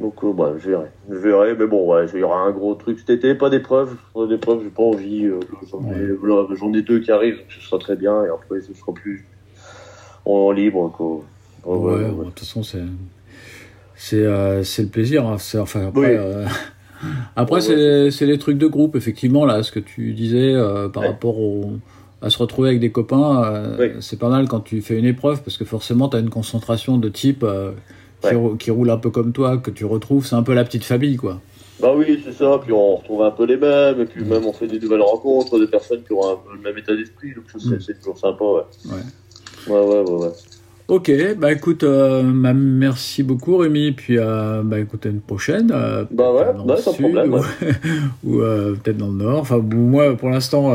Donc, 0.00 0.22
euh, 0.24 0.32
bah, 0.32 0.52
je 0.58 0.70
verrai. 0.70 0.86
Je 1.10 1.14
verrai, 1.16 1.54
mais 1.58 1.66
bon, 1.66 1.90
ouais, 1.94 2.04
il 2.12 2.20
y 2.20 2.22
aura 2.22 2.40
un 2.40 2.50
gros 2.50 2.74
truc 2.74 2.98
cet 2.98 3.10
été, 3.10 3.34
pas 3.34 3.48
d'épreuve. 3.50 3.96
Pas 4.14 4.26
d'épreuve, 4.26 4.60
j'ai 4.62 4.70
pas 4.70 4.82
envie. 4.82 5.24
euh, 5.24 5.40
J'en 5.70 5.80
ai, 5.90 6.12
voilà, 6.20 6.46
j'en 6.54 6.72
ai 6.74 6.82
deux 6.82 7.00
qui 7.00 7.10
arrivent, 7.10 7.38
donc 7.38 7.46
ce 7.48 7.60
sera 7.66 7.78
très 7.78 7.96
bien, 7.96 8.24
et 8.24 8.28
après, 8.28 8.60
ce 8.60 8.74
sera 8.74 8.92
plus 8.92 9.24
en 10.26 10.50
libre, 10.50 10.92
quoi. 10.96 11.22
Ouais, 11.64 11.78
Ouais, 11.94 11.94
ouais, 12.04 12.10
bon, 12.10 12.16
ouais. 12.18 12.24
de 12.26 12.30
toute 12.30 12.40
façon, 12.40 12.62
c'est 12.62 12.82
c'est 13.94 14.24
euh, 14.24 14.62
c'est 14.64 14.82
le 14.82 14.88
plaisir. 14.88 15.26
hein. 15.26 15.38
C'est- 15.38 15.58
Enfin, 15.58 15.86
après, 15.88 16.18
Oui. 16.18 16.44
après 17.36 17.60
c'est 17.60 18.10
c'est 18.10 18.26
les 18.26 18.38
trucs 18.38 18.58
de 18.58 18.66
groupe, 18.66 18.96
effectivement, 18.96 19.44
là, 19.46 19.62
ce 19.62 19.72
que 19.72 19.80
tu 19.80 20.12
disais 20.12 20.54
par 20.92 21.04
rapport 21.04 21.38
au, 21.38 21.72
à 22.22 22.28
se 22.30 22.38
retrouver 22.38 22.68
avec 22.68 22.80
des 22.80 22.90
copains. 22.92 23.42
euh, 23.44 23.76
Oui. 23.78 23.86
C'est 24.00 24.18
pas 24.18 24.28
mal 24.28 24.46
quand 24.48 24.60
tu 24.60 24.80
fais 24.82 24.98
une 24.98 25.04
épreuve, 25.06 25.42
parce 25.42 25.56
que 25.56 25.64
forcément, 25.64 26.08
tu 26.08 26.16
as 26.16 26.20
une 26.20 26.30
concentration 26.30 26.98
de 26.98 27.08
type 27.08 27.42
euh, 27.42 27.72
Ouais. 28.24 28.34
rou- 28.34 28.56
qui 28.56 28.70
roule 28.70 28.90
un 28.90 28.96
peu 28.96 29.10
comme 29.10 29.32
toi, 29.32 29.58
que 29.58 29.70
tu 29.70 29.84
retrouves. 29.84 30.26
C'est 30.26 30.36
un 30.36 30.42
peu 30.42 30.54
la 30.54 30.64
petite 30.64 30.84
famille, 30.84 31.16
quoi. 31.16 31.40
Bah 31.80 31.92
oui, 31.94 32.22
c'est 32.24 32.32
ça. 32.32 32.58
Puis 32.64 32.72
on 32.72 32.96
retrouve 32.96 33.22
un 33.22 33.30
peu 33.30 33.44
les 33.44 33.56
mêmes. 33.58 34.00
Et 34.00 34.06
puis 34.06 34.24
même 34.24 34.46
on 34.46 34.52
fait 34.52 34.66
des 34.66 34.78
nouvelles 34.80 35.02
rencontres, 35.02 35.58
des 35.58 35.66
personnes 35.66 36.02
qui 36.06 36.12
ont 36.14 36.24
un 36.32 36.36
peu 36.36 36.54
le 36.56 36.60
même 36.62 36.78
état 36.78 36.94
d'esprit. 36.96 37.34
Donc 37.34 37.44
ça, 37.52 37.58
c'est- 37.84 37.98
toujours 37.98 38.18
sympa, 38.18 38.44
ouais. 38.44 38.62
Ouais. 38.86 38.92
Ouais, 39.74 39.80
ouais, 39.86 40.10
ouais. 40.10 40.22
ouais. 40.26 40.32
Ok, 40.88 41.10
bah 41.36 41.50
écoute, 41.52 41.82
euh, 41.82 42.22
bah, 42.24 42.54
merci 42.54 43.24
beaucoup 43.24 43.56
Rémi, 43.56 43.90
puis 43.90 44.18
euh, 44.18 44.62
bah 44.64 44.78
écoute 44.78 45.04
à 45.04 45.08
une 45.08 45.20
prochaine. 45.20 45.72
euh, 45.74 46.04
Bah 46.12 46.32
ouais, 46.32 46.44
bah, 46.64 46.76
sans 46.76 46.92
sud, 46.92 47.02
problème, 47.10 47.34
Ou, 47.34 47.40
ou, 48.36 48.38
peut-être 48.38 48.96
dans 48.96 49.08
le 49.08 49.14
nord. 49.14 49.40
Enfin 49.40 49.58
moi 49.58 50.14
pour 50.16 50.28
l'instant, 50.30 50.72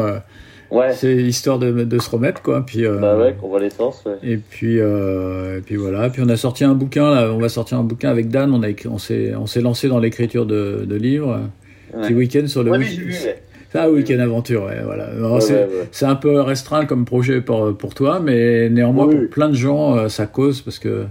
Ouais. 0.71 0.93
c'est 0.93 1.15
histoire 1.17 1.59
de, 1.59 1.71
de 1.83 1.99
se 1.99 2.09
remettre 2.09 2.41
quoi. 2.41 2.63
Puis 2.65 2.85
euh, 2.85 2.97
Bah 2.97 3.17
ouais, 3.17 3.35
qu'on 3.39 3.49
voit 3.49 3.59
l'essence, 3.59 4.03
ouais. 4.05 4.13
et 4.23 4.37
puis 4.37 4.79
euh, 4.79 5.57
et 5.57 5.61
puis 5.61 5.75
voilà. 5.75 6.09
Puis 6.09 6.21
on 6.25 6.29
a 6.29 6.37
sorti 6.37 6.63
un 6.63 6.73
bouquin 6.73 7.11
là. 7.13 7.31
On 7.33 7.39
va 7.39 7.49
sortir 7.49 7.77
un 7.77 7.83
bouquin 7.83 8.09
avec 8.09 8.29
Dan. 8.29 8.53
On 8.53 8.63
a 8.63 8.69
écrit- 8.69 8.87
on 8.89 8.97
s'est 8.97 9.33
on 9.35 9.45
s'est 9.47 9.61
lancé 9.61 9.87
dans 9.89 9.99
l'écriture 9.99 10.45
de, 10.45 10.85
de 10.87 10.95
livres. 10.95 11.39
Ouais. 11.93 12.01
Petit 12.03 12.13
week-end 12.13 12.47
sur 12.47 12.63
le 12.63 12.71
Ouais, 12.71 12.77
week- 12.77 12.97
vu, 12.99 13.11
ouais. 13.11 13.41
Ah, 13.73 13.89
week-end 13.89 14.19
aventure, 14.19 14.63
ouais, 14.63 14.79
voilà. 14.83 15.05
Alors, 15.05 15.35
Ouais, 15.35 15.41
c'est, 15.41 15.53
ouais, 15.53 15.59
ouais. 15.63 15.87
c'est 15.91 16.05
un 16.05 16.15
peu 16.15 16.41
restreint 16.41 16.85
comme 16.85 17.05
projet 17.05 17.39
pour, 17.41 17.75
pour 17.77 17.93
toi, 17.93 18.19
mais 18.21 18.69
néanmoins, 18.69 19.05
Oui. 19.07 19.15
pour 19.15 19.29
plein 19.29 19.47
de 19.49 19.55
gens, 19.55 19.95
euh, 19.97 20.07
ça 20.09 20.25
cause 20.25 20.61
parce 20.61 20.77
que 20.79 21.05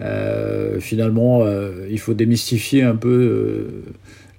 euh, 0.00 0.78
finalement, 0.80 1.40
euh, 1.42 1.86
il 1.90 1.98
faut 1.98 2.14
démystifier 2.14 2.82
un 2.82 2.94
peu 2.96 3.66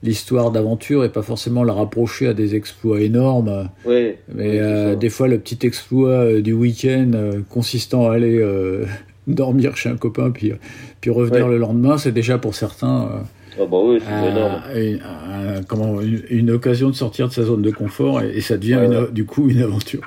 l'histoire 0.03 0.51
d'aventure 0.51 1.03
et 1.05 1.09
pas 1.09 1.21
forcément 1.21 1.63
la 1.63 1.73
rapprocher 1.73 2.27
à 2.27 2.33
des 2.33 2.55
exploits 2.55 3.01
énormes. 3.01 3.69
Oui. 3.85 4.15
Mais 4.33 4.49
Oui, 4.51 4.57
euh, 4.59 4.95
des 4.95 5.09
fois, 5.09 5.27
le 5.27 5.37
petit 5.39 5.65
exploit 5.65 6.09
euh, 6.09 6.41
du 6.41 6.53
week-end 6.53 7.11
euh, 7.13 7.41
consistant 7.49 8.09
à 8.09 8.15
aller 8.15 8.43
dormir 9.27 9.75
chez 9.77 9.89
un 9.89 9.97
copain 9.97 10.31
puis, 10.31 10.53
puis 11.01 11.11
revenir 11.11 11.47
le 11.47 11.57
lendemain, 11.57 11.97
c'est 11.97 12.11
déjà 12.11 12.37
pour 12.37 12.55
certains. 12.55 13.23
Ah 13.59 13.65
bah 13.69 13.77
oui, 13.83 13.99
c'est 13.99 14.31
énorme. 14.31 14.61
une, 14.75 14.99
un- 15.03 15.61
comment, 15.67 15.99
une, 16.01 16.21
une 16.29 16.51
occasion 16.51 16.89
de 16.89 16.95
sortir 16.95 17.27
de 17.27 17.33
sa 17.33 17.43
zone 17.43 17.61
de 17.61 17.69
confort 17.71 18.21
et, 18.21 18.37
et 18.37 18.41
ça 18.41 18.57
devient 18.57 18.77
Ouais, 18.77 18.85
une- 18.85 18.95
ouais. 18.97 19.11
du 19.11 19.25
coup 19.25 19.49
une 19.49 19.61
aventure. 19.61 20.01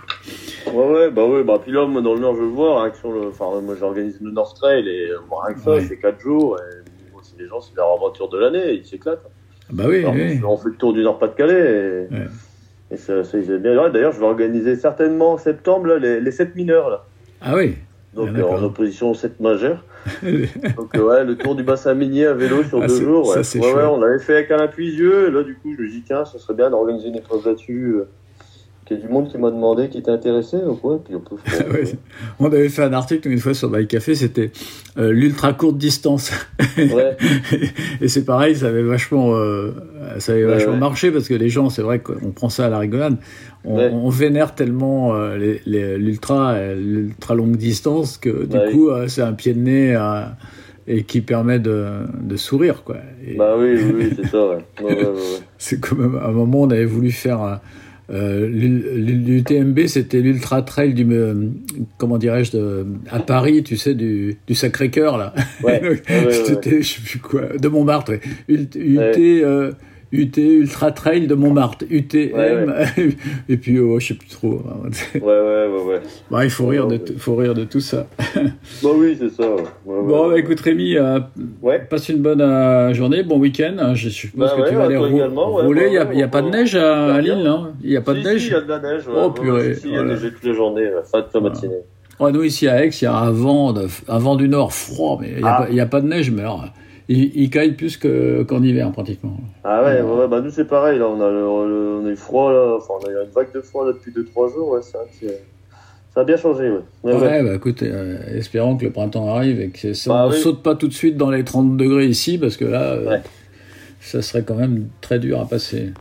Ouais, 0.72 0.86
ouais, 0.92 1.10
bah 1.10 1.24
ouais, 1.26 1.44
bah 1.44 1.60
puis 1.62 1.70
là, 1.70 1.86
moi, 1.86 2.00
dans 2.00 2.14
le 2.14 2.20
Nord, 2.20 2.34
je 2.36 2.40
le 2.40 2.46
vois, 2.48 2.90
sur 2.98 3.12
le, 3.12 3.28
enfin, 3.28 3.60
moi, 3.60 3.76
j'organise 3.78 4.18
le 4.22 4.30
North 4.30 4.56
Trail 4.56 4.88
et, 4.88 5.08
bon, 5.28 5.36
rien 5.46 5.54
que 5.54 5.60
ça, 5.60 5.78
c'est 5.86 5.98
4 5.98 6.18
jours, 6.20 6.56
et 6.58 6.90
bon, 7.12 7.18
les 7.38 7.46
gens, 7.46 7.60
c'est 7.60 7.76
leur 7.76 7.92
aventure 7.92 8.28
de 8.30 8.38
l'année, 8.38 8.72
ils 8.72 8.84
s'éclatent. 8.86 9.22
Bah 9.72 9.84
oui, 9.88 10.00
Alors, 10.00 10.14
oui. 10.14 10.40
On 10.46 10.56
fait 10.56 10.68
le 10.68 10.74
tour 10.76 10.92
du 10.92 11.02
Nord-Pas-de-Calais, 11.02 12.08
et, 12.10 12.14
Ouais. 12.14 12.26
et 12.90 12.96
ça, 12.96 13.22
D'ailleurs, 13.22 14.12
je 14.12 14.18
vais 14.20 14.26
organiser 14.26 14.76
certainement 14.76 15.32
en 15.32 15.38
septembre, 15.38 15.86
là, 15.86 15.98
les, 15.98 16.20
les 16.20 16.30
7 16.30 16.54
mineurs, 16.54 16.90
là. 16.90 17.04
Ah 17.40 17.54
oui. 17.56 17.76
Donc, 18.14 18.28
Ah, 18.34 18.38
euh, 18.38 18.44
en 18.44 18.62
opposition 18.62 19.10
aux 19.10 19.14
7 19.14 19.40
majeurs. 19.40 19.82
Donc, 20.76 20.94
euh, 20.96 21.02
ouais, 21.02 21.24
le 21.24 21.36
tour 21.36 21.54
du 21.56 21.62
bassin 21.62 21.94
minier 21.94 22.26
à 22.26 22.34
vélo 22.34 22.62
sur 22.62 22.82
Ah, 22.82 22.86
deux 22.86 23.00
jours. 23.00 23.34
ça, 23.34 23.58
Ouais, 23.58 23.72
ouais, 23.72 23.82
on 23.84 23.98
l'avait 24.00 24.18
fait 24.18 24.34
avec 24.36 24.50
Alain 24.50 24.68
Puisieux, 24.68 25.28
et 25.28 25.30
là, 25.30 25.42
du 25.42 25.54
coup, 25.56 25.74
je 25.76 25.82
me 25.82 25.88
dis, 25.88 26.02
tiens, 26.06 26.24
ça 26.24 26.38
serait 26.38 26.54
bien 26.54 26.70
d'organiser 26.70 27.08
une 27.08 27.16
épreuve 27.16 27.44
là-dessus. 27.46 27.96
Euh, 28.84 28.86
qu'il 28.86 28.96
y 28.96 29.00
a 29.00 29.02
du 29.06 29.12
monde 29.12 29.28
qui 29.30 29.38
m'a 29.38 29.50
demandé, 29.50 29.88
qui 29.88 29.98
était 29.98 30.10
intéressé, 30.10 30.58
donc 30.60 30.84
ouais, 30.84 30.96
puis 31.04 31.14
on 31.14 31.20
peut 31.20 31.36
faire. 31.44 31.68
Ouais. 31.72 31.84
On 32.38 32.46
avait 32.46 32.68
fait 32.68 32.82
un 32.82 32.92
article 32.92 33.28
une 33.28 33.38
fois 33.38 33.54
sur 33.54 33.68
Bike 33.70 33.88
Café, 33.88 34.14
c'était 34.14 34.50
euh, 34.98 35.10
l'ultra 35.12 35.52
courte 35.52 35.78
distance. 35.78 36.32
Ouais. 36.78 37.16
et 38.00 38.08
c'est 38.08 38.24
pareil, 38.24 38.56
ça 38.56 38.66
avait 38.68 38.82
vachement, 38.82 39.34
euh, 39.34 39.72
ça 40.18 40.32
avait 40.32 40.44
vachement 40.44 40.72
ouais. 40.72 40.78
marché 40.78 41.10
parce 41.10 41.28
que 41.28 41.34
les 41.34 41.48
gens, 41.48 41.70
c'est 41.70 41.82
vrai 41.82 42.00
qu'on 42.00 42.30
prend 42.30 42.48
ça 42.48 42.66
à 42.66 42.68
la 42.68 42.78
rigolade, 42.78 43.16
on, 43.66 44.10
vénère 44.10 44.54
tellement 44.54 45.14
euh, 45.14 45.38
les- 45.38 45.60
les- 45.64 45.96
l'ultra, 45.96 46.50
euh, 46.52 46.74
l'ultra 46.74 47.34
longue 47.34 47.56
distance 47.56 48.18
que 48.18 48.42
du 48.44 48.46
Bah 48.56 48.70
coup, 48.70 48.90
euh, 48.90 49.08
c'est 49.08 49.22
un 49.22 49.32
pied 49.32 49.54
de 49.54 49.60
nez 49.60 49.96
euh, 49.96 50.24
et 50.86 51.04
qui 51.04 51.22
permet 51.22 51.58
de, 51.58 51.86
de 52.20 52.36
sourire, 52.36 52.82
quoi. 52.84 52.96
Et 53.26 53.36
Bah 53.36 53.54
oui, 53.58 53.74
oui, 53.94 54.10
c'est 54.14 54.26
ça, 54.26 54.46
ouais. 54.48 54.58
Ouais, 54.82 54.94
ouais, 54.94 55.12
c'est 55.58 55.80
comme 55.80 56.18
à 56.22 56.26
un 56.28 56.32
moment, 56.32 56.60
on 56.62 56.70
avait 56.70 56.84
voulu 56.84 57.10
faire 57.10 57.60
euh, 58.10 58.48
l'UTMB, 58.48 59.86
c'était 59.86 60.20
l'ultra 60.20 60.62
trail 60.62 60.92
du, 60.92 61.06
euh, 61.10 61.48
comment 61.96 62.18
dirais-je, 62.18 62.56
à 63.10 63.20
Paris, 63.20 63.62
tu 63.62 63.76
sais, 63.76 63.94
du, 63.94 64.36
du 64.46 64.54
Sacré-Cœur 64.54 65.16
là. 65.16 65.34
Ouais, 65.62 65.80
ouais, 65.82 66.02
ouais, 66.08 66.26
ouais. 66.26 66.32
C'était, 66.32 66.82
je 66.82 66.94
sais 66.94 67.00
plus 67.00 67.18
quoi, 67.18 67.56
de 67.58 67.68
Montmartre. 67.68 68.12
UT, 68.48 68.68
UT, 68.76 68.98
euh, 68.98 69.72
UT 70.14 70.36
Ultra 70.36 70.92
Trail 70.92 71.26
de 71.26 71.34
Montmartre, 71.34 71.84
UTM, 71.90 72.34
Ouais, 72.34 72.56
et 73.48 73.56
puis 73.56 73.78
oh, 73.80 73.98
je 73.98 74.06
sais 74.08 74.14
plus 74.14 74.28
trop. 74.28 74.62
Ouais, 75.14 75.20
ouais, 75.20 75.66
ouais, 75.66 75.82
ouais. 75.88 76.00
Bah, 76.30 76.44
il 76.44 76.50
faut 76.50 76.66
rire, 76.66 76.86
de, 76.86 77.00
faut 77.18 77.34
rire 77.36 77.54
de 77.54 77.64
tout 77.64 77.80
ça. 77.80 78.06
Bah 78.82 78.90
oui, 78.94 79.16
c'est 79.18 79.30
ça. 79.30 79.44
Bon, 79.84 80.28
bah, 80.30 80.38
écoute 80.38 80.60
Rémi, 80.60 80.96
euh, 80.96 81.20
passe 81.90 82.08
une 82.08 82.18
bonne 82.18 82.40
euh, 82.40 82.92
journée, 82.94 83.22
bon 83.22 83.38
week-end. 83.38 83.74
hein. 83.78 83.94
Je 83.94 84.08
suppose 84.08 84.50
Bah 84.56 84.62
que 84.62 84.68
tu 84.68 84.74
vas 84.74 84.84
aller 84.84 84.96
rou- 84.96 85.06
rouler. 85.06 85.82
bah 85.82 85.86
Il 85.86 85.90
n'y 85.90 85.98
a, 85.98 86.14
y 86.14 86.22
a 86.22 86.28
pas 86.28 86.42
de 86.42 86.50
neige 86.50 86.74
à. 86.76 87.20
Lille, 87.20 87.42
non? 87.44 87.72
Il 87.82 87.90
n'y 87.90 87.96
a 87.96 88.00
pas 88.00 88.14
de 88.14 88.20
neige 88.20 88.40
si, 88.42 88.46
il 88.48 88.52
y 88.52 88.56
a 88.56 88.60
de 88.60 88.68
la 88.68 88.78
neige. 88.80 89.02
Oh, 89.14 89.30
purée, 89.30 89.76
il 89.84 89.90
y 89.90 89.94
a 89.94 89.98
voilà. 90.02 90.14
neigé 90.14 90.30
toute 90.30 90.44
la 90.44 90.52
journée, 90.54 90.88
fin 91.10 91.20
de 91.20 91.26
la 91.34 91.40
matinée. 91.40 91.74
Ouais, 92.20 92.30
nous, 92.30 92.44
ici 92.44 92.68
à 92.68 92.84
Aix, 92.84 92.88
il 92.90 93.04
y 93.04 93.06
a 93.08 93.16
un 93.16 93.30
vent, 93.32 93.72
de, 93.72 93.86
un 94.08 94.18
vent 94.18 94.36
du 94.36 94.48
nord 94.48 94.72
froid, 94.72 95.18
mais 95.20 95.30
il 95.36 95.42
n'y 95.42 95.48
a, 95.48 95.66
Ah. 95.68 95.82
a 95.82 95.86
pas 95.86 96.00
de 96.00 96.06
neige, 96.06 96.30
mais 96.30 96.42
alors, 96.42 96.64
il, 97.08 97.36
il 97.36 97.50
caille 97.50 97.72
plus 97.72 97.96
que- 97.96 98.42
qu'en 98.44 98.62
hiver, 98.62 98.90
pratiquement. 98.92 99.36
Ah 99.64 99.82
ouais, 99.84 100.00
ouais, 100.00 100.16
ouais, 100.20 100.28
bah 100.28 100.40
nous 100.40 100.50
c'est 100.50 100.64
pareil, 100.66 100.98
là, 100.98 101.06
on 101.08 101.20
a, 101.20 101.30
le, 101.30 101.40
le- 101.40 102.00
on 102.02 102.06
a 102.06 102.10
eu 102.10 102.16
froid, 102.16 102.52
là, 102.52 102.76
enfin, 102.76 102.94
on 103.02 103.06
a 103.06 103.10
eu 103.10 103.24
une 103.24 103.30
vague 103.30 103.52
de 103.54 103.60
froid 103.60 103.86
là, 103.86 103.92
depuis 103.92 104.12
2-3 104.12 104.52
jours, 104.52 104.70
ouais, 104.70 104.80
c'est 104.82 104.96
vrai 104.96 105.06
que 105.06 105.26
c'est- 105.26 105.44
ça 106.14 106.20
a 106.20 106.24
bien 106.24 106.36
changé, 106.36 106.70
ouais. 106.70 106.78
Ouais, 107.02 107.12
Ouais, 107.14 107.20
ouais. 107.20 107.42
bah 107.42 107.54
écoute, 107.56 107.82
euh, 107.82 108.18
espérons 108.36 108.76
que 108.76 108.84
le 108.84 108.92
printemps 108.92 109.34
arrive 109.34 109.60
et 109.60 109.68
que 109.70 109.92
ça, 109.94 110.10
Bah 110.10 110.26
on 110.28 110.30
oui. 110.30 110.38
saute 110.38 110.62
pas 110.62 110.74
tout 110.76 110.88
de 110.88 110.92
suite 110.94 111.16
dans 111.16 111.30
les 111.30 111.44
30 111.44 111.76
degrés 111.76 112.06
ici, 112.06 112.38
parce 112.38 112.56
que 112.56 112.64
là, 112.64 112.92
euh, 112.92 113.16
ça 114.00 114.22
serait 114.22 114.42
quand 114.44 114.54
même 114.56 114.88
très 115.00 115.18
dur 115.18 115.40
à 115.40 115.46
passer. 115.48 115.92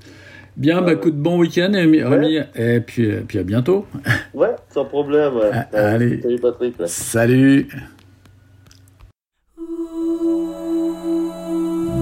Bien, 0.55 0.83
bah 0.83 0.93
écoute, 0.93 1.15
bon 1.15 1.39
week-end, 1.39 1.71
Rémi, 1.73 2.03
Rémi, 2.03 2.37
et 2.55 2.79
puis, 2.79 3.05
et 3.05 3.21
puis 3.27 3.39
à 3.39 3.43
bientôt. 3.43 3.87
Ouais, 4.35 4.51
sans 4.69 4.85
problème. 4.85 5.33
Ah, 5.51 5.65
allez. 5.73 6.21
Salut 6.21 6.39
Patrick. 6.39 6.75
Salut 6.85 7.67